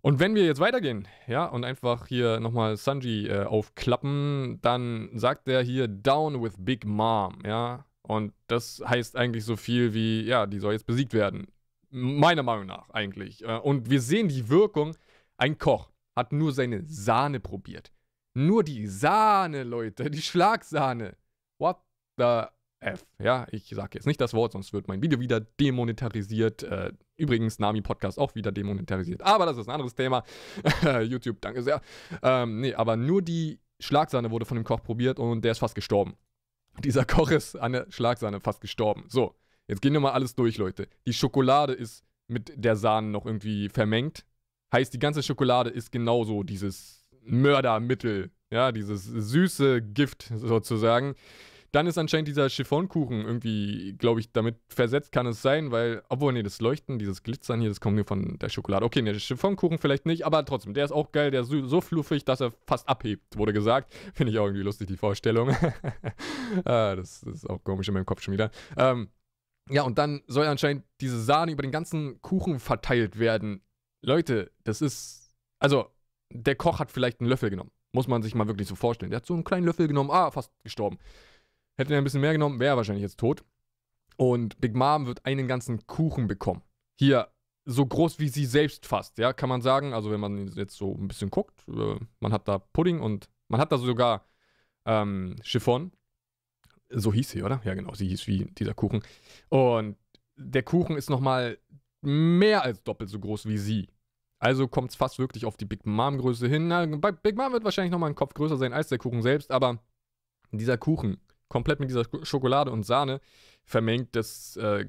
Und 0.01 0.19
wenn 0.19 0.35
wir 0.35 0.45
jetzt 0.45 0.59
weitergehen, 0.59 1.07
ja, 1.27 1.45
und 1.45 1.63
einfach 1.63 2.07
hier 2.07 2.41
nochmal 2.41 2.75
Sanji 2.75 3.27
äh, 3.27 3.45
aufklappen, 3.45 4.59
dann 4.61 5.09
sagt 5.13 5.47
er 5.47 5.61
hier 5.61 5.87
Down 5.87 6.43
with 6.43 6.55
Big 6.57 6.85
Mom, 6.85 7.39
ja. 7.45 7.85
Und 8.01 8.33
das 8.47 8.83
heißt 8.85 9.15
eigentlich 9.15 9.45
so 9.45 9.55
viel 9.55 9.93
wie, 9.93 10.23
ja, 10.23 10.45
die 10.45 10.59
soll 10.59 10.73
jetzt 10.73 10.85
besiegt 10.85 11.13
werden. 11.13 11.47
Meiner 11.89 12.43
Meinung 12.43 12.65
nach 12.65 12.89
eigentlich. 12.89 13.45
Äh, 13.45 13.59
und 13.59 13.89
wir 13.89 14.01
sehen 14.01 14.27
die 14.27 14.49
Wirkung. 14.49 14.93
Ein 15.37 15.57
Koch 15.57 15.89
hat 16.17 16.33
nur 16.33 16.51
seine 16.51 16.83
Sahne 16.85 17.39
probiert. 17.39 17.92
Nur 18.35 18.63
die 18.63 18.87
Sahne, 18.87 19.63
Leute, 19.63 20.09
die 20.09 20.21
Schlagsahne. 20.21 21.15
What 21.59 21.77
the 22.17 22.43
F? 22.79 23.05
Ja, 23.19 23.47
ich 23.51 23.69
sage 23.69 23.91
jetzt 23.93 24.07
nicht 24.07 24.19
das 24.19 24.33
Wort, 24.33 24.53
sonst 24.53 24.73
wird 24.73 24.87
mein 24.87 25.01
Video 25.01 25.19
wieder 25.19 25.39
demonetarisiert. 25.39 26.63
Äh, 26.63 26.93
übrigens, 27.15 27.59
Nami-Podcast 27.59 28.19
auch 28.19 28.35
wieder 28.35 28.51
demonetarisiert. 28.51 29.21
Aber 29.21 29.45
das 29.45 29.57
ist 29.57 29.67
ein 29.67 29.73
anderes 29.73 29.95
Thema. 29.95 30.23
YouTube, 31.03 31.41
danke 31.41 31.61
sehr. 31.61 31.81
Ähm, 32.21 32.59
nee, 32.59 32.73
aber 32.73 32.97
nur 32.97 33.21
die 33.21 33.59
Schlagsahne 33.79 34.31
wurde 34.31 34.45
von 34.45 34.55
dem 34.55 34.63
Koch 34.63 34.81
probiert 34.81 35.19
und 35.19 35.43
der 35.43 35.51
ist 35.51 35.59
fast 35.59 35.75
gestorben. 35.75 36.15
Dieser 36.83 37.05
Koch 37.05 37.29
ist 37.29 37.55
an 37.55 37.73
der 37.73 37.85
Schlagsahne 37.89 38.39
fast 38.39 38.61
gestorben. 38.61 39.05
So, 39.09 39.35
jetzt 39.67 39.81
gehen 39.81 39.93
wir 39.93 39.99
mal 39.99 40.11
alles 40.11 40.35
durch, 40.35 40.57
Leute. 40.57 40.87
Die 41.05 41.13
Schokolade 41.13 41.73
ist 41.73 42.03
mit 42.27 42.51
der 42.55 42.75
Sahne 42.75 43.09
noch 43.09 43.25
irgendwie 43.25 43.69
vermengt. 43.69 44.25
Heißt, 44.73 44.91
die 44.93 44.99
ganze 44.99 45.21
Schokolade 45.21 45.69
ist 45.69 45.91
genauso 45.91 46.41
dieses 46.41 47.02
Mördermittel, 47.25 48.31
ja, 48.51 48.71
dieses 48.71 49.05
süße 49.05 49.81
Gift 49.81 50.31
sozusagen. 50.35 51.15
Dann 51.73 51.87
ist 51.87 51.97
anscheinend 51.97 52.27
dieser 52.27 52.49
Chiffonkuchen 52.49 53.25
irgendwie, 53.25 53.95
glaube 53.97 54.19
ich, 54.19 54.31
damit 54.31 54.57
versetzt 54.67 55.11
kann 55.11 55.25
es 55.25 55.41
sein, 55.41 55.71
weil, 55.71 56.03
obwohl, 56.07 56.31
nee, 56.31 56.43
das 56.43 56.61
Leuchten, 56.61 56.99
dieses 56.99 57.23
Glitzern 57.23 57.61
hier, 57.61 57.69
das 57.69 57.81
kommt 57.81 57.95
mir 57.95 58.05
von 58.05 58.37
der 58.37 58.49
Schokolade. 58.49 58.85
Okay, 58.85 59.01
nee, 59.01 59.11
der 59.11 59.19
Chiffonkuchen 59.19 59.79
vielleicht 59.79 60.05
nicht, 60.05 60.23
aber 60.23 60.45
trotzdem, 60.45 60.75
der 60.75 60.85
ist 60.85 60.91
auch 60.91 61.11
geil, 61.11 61.31
der 61.31 61.41
ist 61.41 61.49
so 61.49 61.81
fluffig, 61.81 62.25
dass 62.25 62.41
er 62.41 62.53
fast 62.67 62.87
abhebt, 62.87 63.37
wurde 63.37 63.53
gesagt. 63.53 63.91
Finde 64.13 64.31
ich 64.31 64.37
auch 64.37 64.45
irgendwie 64.45 64.61
lustig, 64.61 64.87
die 64.87 64.97
Vorstellung. 64.97 65.49
ah, 66.65 66.95
das, 66.95 67.21
das, 67.21 67.37
ist 67.37 67.49
auch 67.49 67.63
komisch 67.63 67.87
in 67.87 67.95
meinem 67.95 68.05
Kopf 68.05 68.21
schon 68.21 68.35
wieder. 68.35 68.51
Ähm, 68.77 69.09
ja, 69.71 69.81
und 69.81 69.97
dann 69.97 70.21
soll 70.27 70.45
anscheinend 70.45 70.83
diese 71.01 71.19
Sahne 71.19 71.53
über 71.53 71.63
den 71.63 71.71
ganzen 71.71 72.21
Kuchen 72.21 72.59
verteilt 72.59 73.17
werden. 73.17 73.63
Leute, 74.03 74.51
das 74.63 74.83
ist, 74.83 75.33
also, 75.57 75.87
der 76.33 76.55
Koch 76.55 76.79
hat 76.79 76.91
vielleicht 76.91 77.19
einen 77.19 77.29
Löffel 77.29 77.49
genommen. 77.49 77.71
Muss 77.93 78.07
man 78.07 78.23
sich 78.23 78.35
mal 78.35 78.47
wirklich 78.47 78.67
so 78.67 78.75
vorstellen. 78.75 79.11
Der 79.11 79.17
hat 79.17 79.25
so 79.25 79.33
einen 79.33 79.43
kleinen 79.43 79.65
Löffel 79.65 79.87
genommen, 79.87 80.09
ah, 80.11 80.31
fast 80.31 80.51
gestorben. 80.63 80.97
Hätte 81.77 81.93
er 81.93 81.99
ein 81.99 82.03
bisschen 82.03 82.21
mehr 82.21 82.33
genommen, 82.33 82.59
wäre 82.59 82.73
er 82.73 82.77
wahrscheinlich 82.77 83.03
jetzt 83.03 83.19
tot. 83.19 83.43
Und 84.17 84.59
Big 84.59 84.75
Mom 84.75 85.05
wird 85.05 85.25
einen 85.25 85.47
ganzen 85.47 85.85
Kuchen 85.87 86.27
bekommen. 86.27 86.61
Hier, 86.99 87.29
so 87.65 87.85
groß 87.85 88.19
wie 88.19 88.29
sie 88.29 88.45
selbst 88.45 88.85
fast, 88.85 89.17
ja, 89.17 89.33
kann 89.33 89.49
man 89.49 89.61
sagen. 89.61 89.93
Also, 89.93 90.11
wenn 90.11 90.19
man 90.19 90.47
jetzt 90.47 90.75
so 90.75 90.95
ein 90.95 91.07
bisschen 91.07 91.29
guckt, 91.29 91.67
äh, 91.67 91.95
man 92.19 92.33
hat 92.33 92.47
da 92.47 92.59
Pudding 92.59 92.99
und 92.99 93.29
man 93.47 93.59
hat 93.59 93.71
da 93.71 93.77
sogar 93.77 94.25
ähm, 94.85 95.35
Chiffon. 95.43 95.91
So 96.89 97.13
hieß 97.13 97.29
sie, 97.29 97.43
oder? 97.43 97.61
Ja, 97.63 97.73
genau, 97.73 97.93
sie 97.93 98.07
hieß 98.07 98.27
wie 98.27 98.45
dieser 98.57 98.73
Kuchen. 98.73 99.01
Und 99.49 99.97
der 100.35 100.63
Kuchen 100.63 100.95
ist 100.95 101.09
nochmal 101.09 101.57
mehr 102.01 102.63
als 102.63 102.83
doppelt 102.83 103.09
so 103.09 103.19
groß 103.19 103.47
wie 103.47 103.57
sie. 103.57 103.89
Also 104.43 104.67
kommt 104.67 104.89
es 104.89 104.97
fast 104.97 105.19
wirklich 105.19 105.45
auf 105.45 105.55
die 105.55 105.63
Big 105.63 105.85
Mom-Größe 105.85 106.49
hin. 106.49 106.67
Na, 106.67 106.85
bei 106.85 107.13
Big 107.13 107.37
Mom 107.37 107.53
wird 107.53 107.63
wahrscheinlich 107.63 107.93
nochmal 107.93 108.09
ein 108.09 108.15
Kopf 108.15 108.33
größer 108.33 108.57
sein 108.57 108.73
als 108.73 108.89
der 108.89 108.97
Kuchen 108.97 109.21
selbst, 109.21 109.51
aber 109.51 109.79
dieser 110.51 110.77
Kuchen 110.77 111.15
komplett 111.47 111.79
mit 111.79 111.89
dieser 111.89 112.03
Schokolade 112.23 112.69
und 112.69 112.83
Sahne 112.83 113.21
vermengt. 113.63 114.17
Das, 114.17 114.57
äh, 114.57 114.85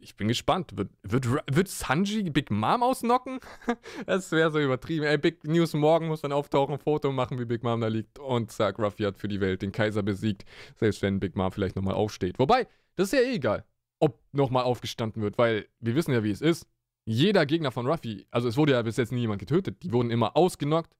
ich 0.00 0.14
bin 0.16 0.28
gespannt. 0.28 0.76
Wird, 0.76 0.90
wird, 1.02 1.26
wird 1.50 1.68
Sanji 1.68 2.28
Big 2.28 2.50
Mom 2.50 2.82
ausnocken? 2.82 3.40
das 4.06 4.30
wäre 4.30 4.50
so 4.50 4.60
übertrieben. 4.60 5.06
Ey, 5.06 5.16
Big 5.16 5.42
News 5.42 5.72
morgen 5.72 6.08
muss 6.08 6.20
dann 6.20 6.32
auftauchen, 6.32 6.78
Foto 6.78 7.10
machen, 7.10 7.38
wie 7.38 7.46
Big 7.46 7.62
Mom 7.62 7.80
da 7.80 7.88
liegt 7.88 8.18
und 8.18 8.52
sagt, 8.52 8.78
Ruffy 8.78 9.04
hat 9.04 9.16
für 9.16 9.28
die 9.28 9.40
Welt 9.40 9.62
den 9.62 9.72
Kaiser 9.72 10.02
besiegt. 10.02 10.44
Selbst 10.76 11.00
wenn 11.00 11.18
Big 11.18 11.34
Mom 11.34 11.50
vielleicht 11.50 11.76
nochmal 11.76 11.94
aufsteht. 11.94 12.38
Wobei, 12.38 12.66
das 12.96 13.06
ist 13.10 13.12
ja 13.18 13.20
eh 13.20 13.36
egal, 13.36 13.64
ob 14.00 14.20
nochmal 14.32 14.64
aufgestanden 14.64 15.22
wird, 15.22 15.38
weil 15.38 15.66
wir 15.80 15.94
wissen 15.94 16.12
ja, 16.12 16.22
wie 16.22 16.30
es 16.30 16.42
ist. 16.42 16.66
Jeder 17.10 17.46
Gegner 17.46 17.72
von 17.72 17.86
Ruffy, 17.86 18.26
also 18.30 18.48
es 18.48 18.58
wurde 18.58 18.72
ja 18.72 18.82
bis 18.82 18.98
jetzt 18.98 19.12
nie 19.12 19.22
jemand 19.22 19.40
getötet, 19.40 19.82
die 19.82 19.92
wurden 19.92 20.10
immer 20.10 20.36
ausgenockt. 20.36 20.94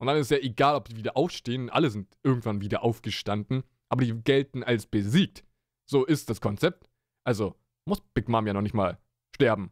Und 0.00 0.08
dann 0.08 0.16
ist 0.16 0.32
ja 0.32 0.38
egal, 0.38 0.74
ob 0.74 0.88
die 0.88 0.96
wieder 0.96 1.16
aufstehen, 1.16 1.70
alle 1.70 1.90
sind 1.90 2.08
irgendwann 2.24 2.60
wieder 2.60 2.82
aufgestanden, 2.82 3.62
aber 3.88 4.04
die 4.04 4.12
gelten 4.24 4.64
als 4.64 4.86
besiegt. 4.86 5.44
So 5.88 6.04
ist 6.04 6.28
das 6.28 6.40
Konzept. 6.40 6.90
Also 7.24 7.54
muss 7.88 8.00
Big 8.14 8.28
Mom 8.28 8.48
ja 8.48 8.52
noch 8.52 8.62
nicht 8.62 8.74
mal 8.74 8.98
sterben. 9.32 9.70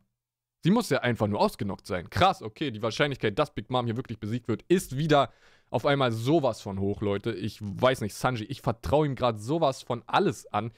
Sie 0.65 0.71
muss 0.71 0.89
ja 0.89 1.01
einfach 1.01 1.27
nur 1.27 1.41
ausgenockt 1.41 1.89
sein. 1.89 2.09
Krass, 2.11 2.43
okay, 2.43 2.71
die 2.71 2.83
Wahrscheinlichkeit, 2.83 3.37
dass 3.37 3.53
Big 3.53 3.69
Mom 3.69 3.87
hier 3.87 3.97
wirklich 3.97 4.21
besiegt 4.21 4.47
wird, 4.47 4.63
ist 4.69 4.97
wieder 4.97 5.33
auf 5.71 5.85
einmal 5.85 6.13
sowas 6.13 6.61
von 6.61 6.79
hoch, 6.79 7.01
Leute. 7.01 7.33
Ich 7.33 7.59
weiß 7.61 8.03
nicht, 8.03 8.15
Sanji, 8.15 8.45
ich 8.45 8.63
vertraue 8.63 9.07
ihm 9.07 9.17
gerade 9.17 9.41
sowas 9.41 9.83
von 9.83 10.05
alles 10.07 10.47
an 10.47 10.71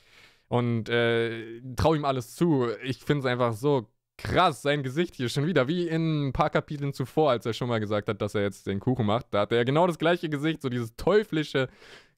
und 0.48 0.88
äh, 0.88 1.60
traue 1.76 1.98
ihm 1.98 2.06
alles 2.06 2.34
zu. 2.34 2.70
Ich 2.82 3.04
finde 3.04 3.20
es 3.20 3.26
einfach 3.26 3.52
so 3.52 3.90
krass, 4.16 4.62
sein 4.62 4.82
Gesicht 4.82 5.16
hier 5.16 5.28
schon 5.28 5.46
wieder, 5.46 5.68
wie 5.68 5.88
in 5.88 6.28
ein 6.28 6.32
paar 6.32 6.50
Kapiteln 6.50 6.92
zuvor, 6.92 7.30
als 7.30 7.46
er 7.46 7.52
schon 7.52 7.68
mal 7.68 7.80
gesagt 7.80 8.08
hat, 8.08 8.20
dass 8.22 8.34
er 8.34 8.42
jetzt 8.42 8.66
den 8.66 8.80
Kuchen 8.80 9.06
macht. 9.06 9.26
Da 9.30 9.40
hat 9.40 9.52
er 9.52 9.64
genau 9.64 9.86
das 9.86 9.98
gleiche 9.98 10.28
Gesicht, 10.28 10.62
so 10.62 10.68
dieses 10.68 10.96
teuflische 10.96 11.68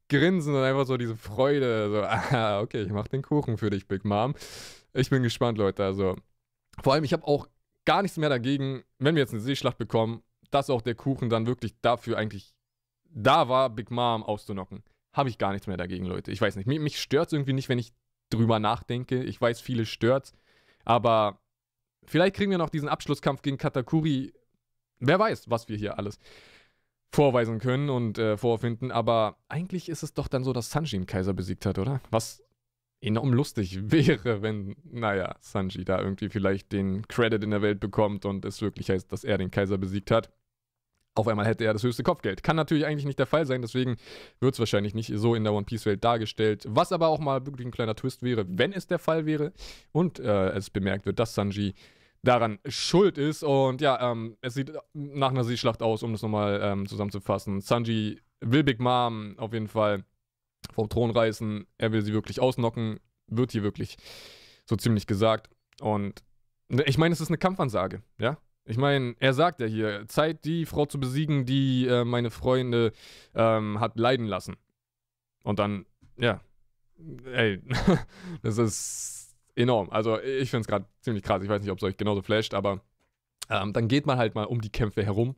Grinsen 0.09 0.55
und 0.55 0.63
einfach 0.63 0.87
so 0.87 0.97
diese 0.97 1.17
Freude. 1.17 1.91
So, 1.91 2.03
ah, 2.37 2.61
okay, 2.61 2.83
ich 2.83 2.93
mach 2.93 3.09
den 3.09 3.23
Kuchen 3.23 3.59
für 3.59 3.71
dich, 3.71 3.89
Big 3.89 4.05
Mom. 4.05 4.35
Ich 4.93 5.11
bin 5.11 5.23
gespannt, 5.23 5.59
Leute. 5.59 5.85
Also, 5.85 6.17
vor 6.83 6.93
allem, 6.93 7.05
ich 7.05 7.13
habe 7.13 7.27
auch 7.27 7.49
gar 7.85 8.03
nichts 8.03 8.17
mehr 8.17 8.29
dagegen, 8.29 8.83
wenn 8.99 9.15
wir 9.15 9.23
jetzt 9.23 9.33
eine 9.33 9.41
Seeschlacht 9.41 9.79
bekommen, 9.79 10.23
dass 10.51 10.71
auch 10.71 10.83
der 10.83 10.95
Kuchen 10.95 11.29
dann 11.29 11.47
wirklich 11.47 11.75
dafür 11.81 12.19
eigentlich 12.19 12.55
da 13.09 13.49
war, 13.49 13.71
Big 13.71 13.91
Mom 13.91 14.23
auszunocken. 14.23 14.83
Habe 15.13 15.29
ich 15.29 15.39
gar 15.39 15.53
nichts 15.53 15.67
mehr 15.67 15.77
dagegen, 15.77 16.05
Leute. 16.05 16.31
Ich 16.31 16.41
weiß 16.41 16.57
nicht. 16.57 16.67
Mich, 16.67 16.79
mich 16.79 17.01
stört 17.01 17.29
es 17.29 17.33
irgendwie 17.33 17.55
nicht, 17.55 17.69
wenn 17.69 17.79
ich 17.79 17.93
drüber 18.31 18.59
nachdenke. 18.59 19.23
Ich 19.23 19.41
weiß, 19.41 19.61
viele 19.61 19.87
stört's. 19.87 20.35
Aber 20.85 21.41
vielleicht 22.07 22.37
kriegen 22.37 22.51
wir 22.51 22.59
noch 22.59 22.71
diesen 22.71 22.89
Abschlusskampf 22.89 23.43
gegen 23.43 23.59
Katakuri. 23.59 24.33
Wer 24.99 25.19
weiß, 25.19 25.51
was 25.51 25.69
wir 25.69 25.77
hier 25.77 25.99
alles 25.99 26.19
vorweisen 27.13 27.59
können 27.59 27.91
und 27.91 28.19
äh, 28.19 28.37
vorfinden. 28.37 28.91
Aber 28.91 29.39
eigentlich 29.49 29.89
ist 29.89 30.03
es 30.03 30.15
doch 30.15 30.29
dann 30.29 30.45
so, 30.45 30.53
dass 30.53 30.71
Sanji 30.71 30.99
den 30.99 31.07
Kaiser 31.07 31.33
besiegt 31.33 31.67
hat, 31.67 31.79
oder? 31.79 32.01
Was 32.11 32.43
enorm 33.01 33.33
lustig 33.33 33.79
wäre, 33.91 34.43
wenn, 34.43 34.77
naja, 34.85 35.37
Sanji 35.41 35.85
da 35.85 36.01
irgendwie 36.01 36.29
vielleicht 36.29 36.73
den 36.73 37.07
Credit 37.09 37.43
in 37.43 37.51
der 37.51 37.63
Welt 37.63 37.81
bekommt 37.81 38.25
und 38.25 38.45
es 38.45 38.61
wirklich 38.63 38.91
heißt, 38.91 39.11
dass 39.13 39.25
er 39.25 39.39
den 39.39 39.51
Kaiser 39.51 39.79
besiegt 39.79 40.11
hat. 40.11 40.31
Auf 41.17 41.29
einmal 41.29 41.47
hätte 41.47 41.65
er 41.65 41.73
das 41.73 41.83
höchste 41.83 42.03
Kopfgeld. 42.03 42.43
Kann 42.43 42.57
natürlich 42.57 42.85
eigentlich 42.85 43.07
nicht 43.07 43.19
der 43.19 43.27
Fall 43.27 43.47
sein, 43.47 43.63
deswegen 43.63 43.97
wird 44.39 44.55
es 44.55 44.59
wahrscheinlich 44.59 44.95
nicht 44.95 45.11
so 45.15 45.35
in 45.35 45.45
der 45.45 45.55
One 45.55 45.65
Piece-Welt 45.65 46.05
dargestellt. 46.05 46.67
Was 46.69 46.93
aber 46.93 47.09
auch 47.09 47.19
mal 47.19 47.47
wirklich 47.47 47.67
ein 47.67 47.73
kleiner 47.73 47.95
Twist 47.95 48.23
wäre, 48.23 48.45
wenn 48.47 48.73
es 48.73 48.87
der 48.87 48.99
Fall 48.99 49.25
wäre 49.25 49.53
und 49.93 50.19
äh, 50.19 50.51
es 50.51 50.69
bemerkt 50.69 51.07
wird, 51.07 51.19
dass 51.19 51.35
Sanji 51.35 51.75
daran 52.23 52.59
schuld 52.67 53.17
ist. 53.17 53.43
Und 53.43 53.81
ja, 53.81 54.13
ähm, 54.13 54.37
es 54.43 54.55
sieht 54.55 54.73
nach 54.93 55.31
einer 55.31 55.45
Seeschlacht 55.45 55.83
aus, 55.83 56.03
um 56.03 56.13
das 56.13 56.23
nochmal 56.23 56.61
ähm, 56.63 56.87
zusammenzufassen. 56.87 57.63
Sanji 57.63 58.21
will 58.41 58.63
Big 58.63 58.79
Mom 58.79 59.39
auf 59.39 59.55
jeden 59.55 59.69
Fall 59.69 60.05
vom 60.75 60.89
Thron 60.89 61.11
reißen. 61.11 61.67
Er 61.79 61.93
will 61.93 62.03
sie 62.03 62.13
wirklich 62.13 62.41
ausnocken. 62.41 63.01
Wird 63.29 63.53
hier 63.53 63.63
wirklich 63.63 63.97
so 64.67 64.77
ziemlich 64.77 65.07
gesagt. 65.07 65.49
Und 65.81 66.23
ne, 66.69 66.83
ich 66.85 66.99
meine, 66.99 67.13
es 67.15 67.21
ist 67.21 67.29
eine 67.29 67.39
Kampfansage, 67.39 68.03
ja? 68.19 68.37
Ich 68.67 68.77
meine, 68.77 69.15
er 69.21 69.33
sagt 69.33 69.61
ja 69.61 69.67
hier, 69.67 70.07
Zeit, 70.09 70.45
die 70.45 70.67
Frau 70.67 70.87
zu 70.87 70.99
besiegen, 70.99 71.47
die 71.47 71.87
äh, 71.87 72.05
meine 72.05 72.31
Freunde 72.31 72.93
ähm, 73.35 73.79
hat 73.79 73.99
leiden 73.99 74.27
lassen. 74.27 74.57
Und 75.45 75.61
dann, 75.61 75.87
ja, 76.19 76.41
ey, 77.33 77.63
das 78.43 78.59
ist 78.59 79.37
enorm. 79.55 79.89
Also 79.91 80.21
ich 80.21 80.51
finde 80.51 80.63
es 80.63 80.67
gerade 80.67 80.87
ziemlich 81.01 81.23
krass. 81.23 81.43
Ich 81.43 81.49
weiß 81.49 81.63
nicht, 81.63 81.71
ob 81.71 81.79
es 81.79 81.85
euch 81.85 81.97
genauso 81.97 82.23
flasht, 82.23 82.55
aber 82.55 82.83
ähm, 83.49 83.73
dann 83.73 83.87
geht 83.87 84.07
man 84.07 84.19
halt 84.19 84.35
mal 84.35 84.45
um 84.45 84.61
die 84.61 84.71
Kämpfe 84.71 85.05
herum 85.05 85.37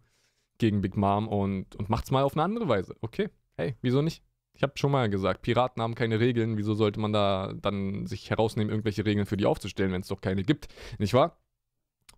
gegen 0.57 0.81
Big 0.81 0.97
Mom 0.97 1.29
und, 1.29 1.77
und 1.77 1.91
es 1.91 2.11
mal 2.11 2.23
auf 2.23 2.33
eine 2.33 2.43
andere 2.43 2.69
Weise. 2.69 2.97
Okay, 3.03 3.29
hey, 3.57 3.77
wieso 3.83 4.01
nicht? 4.01 4.23
Ich 4.55 4.63
habe 4.63 4.73
schon 4.77 4.91
mal 4.91 5.09
gesagt, 5.09 5.43
Piraten 5.43 5.81
haben 5.83 5.95
keine 5.95 6.19
Regeln. 6.19 6.57
Wieso 6.57 6.75
sollte 6.75 6.99
man 6.99 7.13
da 7.13 7.53
dann 7.55 8.07
sich 8.07 8.29
herausnehmen, 8.31 8.71
irgendwelche 8.71 9.05
Regeln 9.05 9.25
für 9.25 9.37
die 9.37 9.47
aufzustellen, 9.47 9.93
wenn 9.93 10.01
es 10.01 10.09
doch 10.09 10.21
keine 10.21 10.43
gibt? 10.43 10.67
Nicht 10.99 11.15
wahr? 11.15 11.39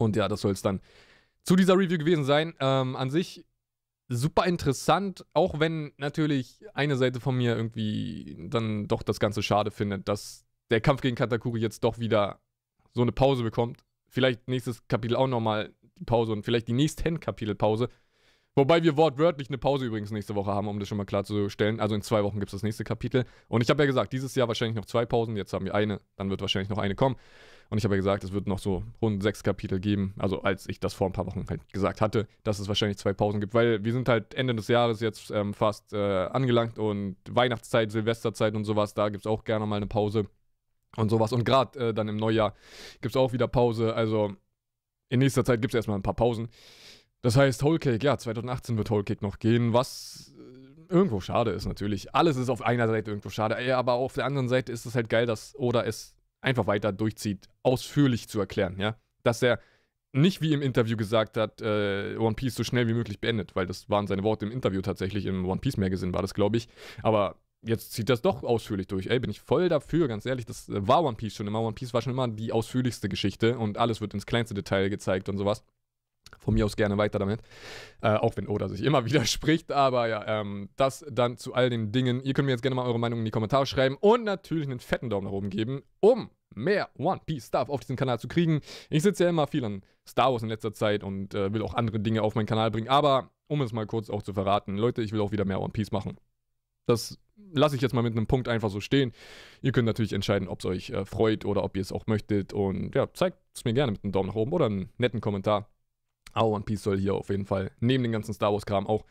Und 0.00 0.16
ja, 0.16 0.28
das 0.28 0.40
soll 0.40 0.52
es 0.52 0.62
dann 0.62 0.80
zu 1.44 1.56
dieser 1.56 1.76
Review 1.76 1.98
gewesen 1.98 2.24
sein. 2.24 2.54
Ähm, 2.58 2.96
an 2.96 3.10
sich 3.10 3.44
super 4.08 4.46
interessant, 4.46 5.24
auch 5.34 5.60
wenn 5.60 5.92
natürlich 5.98 6.64
eine 6.74 6.96
Seite 6.96 7.20
von 7.20 7.36
mir 7.36 7.54
irgendwie 7.54 8.36
dann 8.48 8.88
doch 8.88 9.02
das 9.02 9.20
Ganze 9.20 9.42
schade 9.42 9.70
findet, 9.70 10.08
dass 10.08 10.44
der 10.70 10.80
Kampf 10.80 11.02
gegen 11.02 11.16
Katakuri 11.16 11.60
jetzt 11.60 11.84
doch 11.84 11.98
wieder 11.98 12.40
so 12.92 13.02
eine 13.02 13.12
Pause 13.12 13.42
bekommt. 13.42 13.84
Vielleicht 14.08 14.48
nächstes 14.48 14.86
Kapitel 14.88 15.16
auch 15.16 15.28
nochmal 15.28 15.72
die 15.98 16.04
Pause 16.04 16.32
und 16.32 16.44
vielleicht 16.44 16.66
die 16.66 16.72
nächsten 16.72 17.20
Kapitel 17.20 17.54
Pause. 17.54 17.88
Wobei 18.60 18.82
wir 18.82 18.98
wortwörtlich 18.98 19.48
eine 19.48 19.56
Pause 19.56 19.86
übrigens 19.86 20.10
nächste 20.10 20.34
Woche 20.34 20.50
haben, 20.52 20.68
um 20.68 20.78
das 20.78 20.86
schon 20.86 20.98
mal 20.98 21.06
klarzustellen. 21.06 21.80
Also 21.80 21.94
in 21.94 22.02
zwei 22.02 22.22
Wochen 22.22 22.40
gibt 22.40 22.50
es 22.50 22.58
das 22.58 22.62
nächste 22.62 22.84
Kapitel. 22.84 23.24
Und 23.48 23.62
ich 23.62 23.70
habe 23.70 23.82
ja 23.82 23.86
gesagt, 23.86 24.12
dieses 24.12 24.34
Jahr 24.34 24.48
wahrscheinlich 24.48 24.76
noch 24.76 24.84
zwei 24.84 25.06
Pausen. 25.06 25.34
Jetzt 25.34 25.54
haben 25.54 25.64
wir 25.64 25.74
eine, 25.74 25.98
dann 26.16 26.28
wird 26.28 26.42
wahrscheinlich 26.42 26.68
noch 26.68 26.76
eine 26.76 26.94
kommen. 26.94 27.16
Und 27.70 27.78
ich 27.78 27.84
habe 27.84 27.94
ja 27.94 27.96
gesagt, 27.96 28.22
es 28.22 28.32
wird 28.32 28.46
noch 28.46 28.58
so 28.58 28.84
rund 29.00 29.22
sechs 29.22 29.42
Kapitel 29.42 29.80
geben. 29.80 30.12
Also 30.18 30.42
als 30.42 30.68
ich 30.68 30.78
das 30.78 30.92
vor 30.92 31.06
ein 31.06 31.14
paar 31.14 31.24
Wochen 31.24 31.42
halt 31.48 31.72
gesagt 31.72 32.02
hatte, 32.02 32.28
dass 32.42 32.58
es 32.58 32.68
wahrscheinlich 32.68 32.98
zwei 32.98 33.14
Pausen 33.14 33.40
gibt. 33.40 33.54
Weil 33.54 33.82
wir 33.82 33.94
sind 33.94 34.10
halt 34.10 34.34
Ende 34.34 34.54
des 34.54 34.68
Jahres 34.68 35.00
jetzt 35.00 35.30
ähm, 35.30 35.54
fast 35.54 35.94
äh, 35.94 36.26
angelangt 36.26 36.78
und 36.78 37.16
Weihnachtszeit, 37.30 37.90
Silvesterzeit 37.90 38.54
und 38.54 38.66
sowas, 38.66 38.92
da 38.92 39.08
gibt 39.08 39.24
es 39.24 39.26
auch 39.26 39.44
gerne 39.44 39.64
mal 39.64 39.76
eine 39.76 39.86
Pause 39.86 40.26
und 40.98 41.08
sowas. 41.08 41.32
Und 41.32 41.44
gerade 41.44 41.78
äh, 41.78 41.94
dann 41.94 42.08
im 42.08 42.18
Neujahr 42.18 42.52
gibt 43.00 43.14
es 43.14 43.16
auch 43.16 43.32
wieder 43.32 43.48
Pause. 43.48 43.94
Also 43.94 44.34
in 45.08 45.20
nächster 45.20 45.46
Zeit 45.46 45.62
gibt 45.62 45.72
es 45.72 45.78
erstmal 45.78 45.98
ein 45.98 46.02
paar 46.02 46.14
Pausen. 46.14 46.48
Das 47.22 47.36
heißt, 47.36 47.62
Whole 47.62 47.78
Cake, 47.78 48.04
ja, 48.04 48.16
2018 48.16 48.76
wird 48.76 48.90
Whole 48.90 49.04
Cake 49.04 49.22
noch 49.24 49.38
gehen, 49.38 49.72
was 49.72 50.32
äh, 50.38 50.92
irgendwo 50.92 51.20
schade 51.20 51.50
ist 51.50 51.66
natürlich. 51.66 52.14
Alles 52.14 52.36
ist 52.36 52.48
auf 52.48 52.62
einer 52.62 52.88
Seite 52.88 53.10
irgendwo 53.10 53.28
schade, 53.28 53.56
aber 53.76 53.94
auf 53.94 54.14
der 54.14 54.24
anderen 54.24 54.48
Seite 54.48 54.72
ist 54.72 54.86
es 54.86 54.94
halt 54.94 55.10
geil, 55.10 55.26
dass 55.26 55.54
Oda 55.58 55.84
es 55.84 56.14
einfach 56.40 56.66
weiter 56.66 56.92
durchzieht, 56.92 57.48
ausführlich 57.62 58.28
zu 58.28 58.40
erklären, 58.40 58.78
ja. 58.78 58.96
Dass 59.22 59.42
er 59.42 59.60
nicht 60.12 60.40
wie 60.40 60.52
im 60.52 60.62
Interview 60.62 60.96
gesagt 60.96 61.36
hat, 61.36 61.60
äh, 61.60 62.16
One 62.16 62.34
Piece 62.34 62.54
so 62.54 62.64
schnell 62.64 62.88
wie 62.88 62.94
möglich 62.94 63.20
beendet, 63.20 63.54
weil 63.54 63.66
das 63.66 63.88
waren 63.88 64.06
seine 64.06 64.24
Worte 64.24 64.46
im 64.46 64.52
Interview 64.52 64.80
tatsächlich, 64.80 65.26
im 65.26 65.46
One 65.46 65.60
Piece 65.60 65.76
Magazine 65.76 66.12
war 66.12 66.22
das, 66.22 66.34
glaube 66.34 66.56
ich. 66.56 66.68
Aber 67.02 67.36
jetzt 67.62 67.92
zieht 67.92 68.08
das 68.08 68.22
doch 68.22 68.42
ausführlich 68.42 68.86
durch. 68.86 69.06
Ey, 69.06 69.20
bin 69.20 69.30
ich 69.30 69.40
voll 69.40 69.68
dafür, 69.68 70.08
ganz 70.08 70.26
ehrlich. 70.26 70.46
Das 70.46 70.68
äh, 70.68 70.86
war 70.86 71.04
One 71.04 71.16
Piece 71.16 71.34
schon 71.34 71.46
immer. 71.46 71.60
One 71.60 71.74
Piece 71.74 71.94
war 71.94 72.02
schon 72.02 72.12
immer 72.12 72.28
die 72.28 72.52
ausführlichste 72.52 73.08
Geschichte 73.08 73.58
und 73.58 73.78
alles 73.78 74.00
wird 74.00 74.14
ins 74.14 74.26
kleinste 74.26 74.54
Detail 74.54 74.88
gezeigt 74.88 75.28
und 75.28 75.38
sowas. 75.38 75.62
Von 76.38 76.54
mir 76.54 76.64
aus 76.64 76.76
gerne 76.76 76.98
weiter 76.98 77.18
damit. 77.18 77.40
Äh, 78.02 78.14
auch 78.14 78.36
wenn 78.36 78.48
Oda 78.48 78.68
sich 78.68 78.82
immer 78.82 79.04
widerspricht. 79.06 79.72
Aber 79.72 80.08
ja, 80.08 80.40
ähm, 80.40 80.68
das 80.76 81.04
dann 81.10 81.36
zu 81.36 81.54
all 81.54 81.70
den 81.70 81.92
Dingen. 81.92 82.22
Ihr 82.22 82.34
könnt 82.34 82.46
mir 82.46 82.52
jetzt 82.52 82.62
gerne 82.62 82.74
mal 82.74 82.86
eure 82.86 82.98
Meinung 82.98 83.20
in 83.20 83.24
die 83.24 83.30
Kommentare 83.30 83.66
schreiben 83.66 83.96
und 84.00 84.24
natürlich 84.24 84.66
einen 84.66 84.80
fetten 84.80 85.10
Daumen 85.10 85.26
nach 85.26 85.32
oben 85.32 85.50
geben, 85.50 85.82
um 86.00 86.30
mehr 86.54 86.90
One 86.98 87.20
Piece 87.24 87.46
Stuff 87.46 87.68
auf 87.68 87.80
diesem 87.80 87.96
Kanal 87.96 88.18
zu 88.18 88.28
kriegen. 88.28 88.60
Ich 88.88 89.02
sitze 89.02 89.24
ja 89.24 89.30
immer 89.30 89.46
viel 89.46 89.64
an 89.64 89.82
Star 90.06 90.32
Wars 90.32 90.42
in 90.42 90.48
letzter 90.48 90.72
Zeit 90.72 91.04
und 91.04 91.34
äh, 91.34 91.52
will 91.52 91.62
auch 91.62 91.74
andere 91.74 92.00
Dinge 92.00 92.22
auf 92.22 92.34
meinen 92.34 92.46
Kanal 92.46 92.70
bringen. 92.70 92.88
Aber 92.88 93.30
um 93.46 93.62
es 93.62 93.72
mal 93.72 93.86
kurz 93.86 94.10
auch 94.10 94.22
zu 94.22 94.32
verraten, 94.32 94.76
Leute, 94.76 95.02
ich 95.02 95.12
will 95.12 95.20
auch 95.20 95.32
wieder 95.32 95.44
mehr 95.44 95.60
One 95.60 95.72
Piece 95.72 95.92
machen. 95.92 96.16
Das 96.86 97.18
lasse 97.52 97.76
ich 97.76 97.82
jetzt 97.82 97.94
mal 97.94 98.02
mit 98.02 98.16
einem 98.16 98.26
Punkt 98.26 98.48
einfach 98.48 98.70
so 98.70 98.80
stehen. 98.80 99.12
Ihr 99.62 99.72
könnt 99.72 99.86
natürlich 99.86 100.12
entscheiden, 100.12 100.48
ob 100.48 100.60
es 100.60 100.66
euch 100.66 100.90
äh, 100.90 101.04
freut 101.04 101.44
oder 101.44 101.64
ob 101.64 101.76
ihr 101.76 101.82
es 101.82 101.92
auch 101.92 102.06
möchtet. 102.06 102.52
Und 102.52 102.94
ja, 102.94 103.12
zeigt 103.12 103.38
es 103.54 103.64
mir 103.64 103.74
gerne 103.74 103.92
mit 103.92 104.04
einem 104.04 104.12
Daumen 104.12 104.28
nach 104.28 104.36
oben 104.36 104.52
oder 104.52 104.66
einem 104.66 104.88
netten 104.98 105.20
Kommentar. 105.20 105.68
Aber 106.32 106.48
One 106.48 106.64
Piece 106.64 106.82
soll 106.82 106.98
hier 106.98 107.14
auf 107.14 107.28
jeden 107.30 107.46
Fall 107.46 107.70
neben 107.80 108.02
dem 108.02 108.12
ganzen 108.12 108.34
Star 108.34 108.52
Wars-Kram 108.52 108.86
auch 108.86 109.04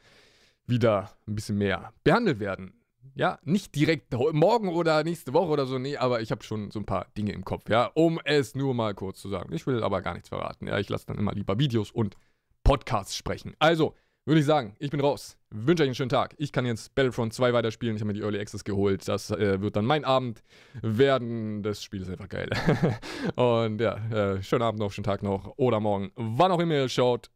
wieder 0.66 1.12
ein 1.28 1.36
bisschen 1.36 1.58
mehr 1.58 1.94
behandelt 2.04 2.40
werden. 2.40 2.74
Ja, 3.16 3.40
nicht 3.44 3.76
direkt 3.76 4.14
morgen 4.14 4.70
oder 4.70 5.04
nächste 5.04 5.34
Woche 5.34 5.50
oder 5.50 5.66
so, 5.66 5.78
nee, 5.78 5.98
aber 5.98 6.22
ich 6.22 6.32
habe 6.32 6.44
schon 6.44 6.72
so 6.72 6.80
ein 6.80 6.86
paar 6.86 7.08
Dinge 7.18 7.32
im 7.32 7.44
Kopf, 7.44 7.70
ja, 7.70 7.86
um 7.96 8.20
es 8.24 8.56
nur 8.56 8.74
mal 8.74 8.94
kurz 8.94 9.20
zu 9.20 9.30
sagen. 9.30 9.54
Ich 9.54 9.66
will 9.68 9.84
aber 9.84 10.02
gar 10.02 10.14
nichts 10.14 10.30
verraten, 10.30 10.68
ja, 10.68 10.78
ich 10.80 10.90
lasse 10.90 11.08
dann 11.08 11.18
immer 11.18 11.34
lieber 11.34 11.60
Videos 11.60 11.92
und 11.92 12.16
Podcasts 12.64 13.16
sprechen. 13.16 13.56
Also, 13.60 13.96
würde 14.30 14.40
ich 14.42 14.46
sagen, 14.46 14.76
ich 14.80 14.92
bin 14.92 15.00
raus. 15.00 15.38
Wünsche 15.50 15.84
euch 15.84 15.88
einen 15.88 15.96
schönen 15.96 16.10
Tag. 16.10 16.36
Ich 16.38 16.52
kann 16.52 16.66
jetzt 16.66 16.94
Battlefront 16.94 17.34
2 17.34 17.52
weiterspielen. 17.52 17.96
Ich 17.96 18.02
habe 18.02 18.08
mir 18.08 18.14
die 18.14 18.22
Early 18.22 18.40
Access 18.40 18.64
geholt. 18.64 19.08
Das 19.08 19.32
äh, 19.32 19.60
wird 19.60 19.76
dann 19.76 19.86
mein 19.86 20.06
Abend 20.06 20.44
werden. 20.82 21.64
Das 21.64 21.84
Spiel 21.84 22.02
ist 22.02 22.10
einfach 22.10 22.30
geil. 22.30 22.50
Und 23.36 23.82
ja, 23.82 23.96
äh, 24.36 24.44
schönen 24.44 24.62
Abend 24.62 24.80
noch, 24.80 24.92
schönen 24.92 25.06
Tag 25.06 25.24
noch 25.24 25.58
oder 25.58 25.80
morgen. 25.80 26.12
Wann 26.16 26.52
auch 26.52 26.60
immer 26.60 26.76
ihr 26.76 26.90
schaut. 26.90 27.32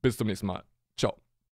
Bis 0.00 0.16
zum 0.16 0.28
nächsten 0.28 0.46
Mal. 0.46 0.62
Ciao. 0.96 1.27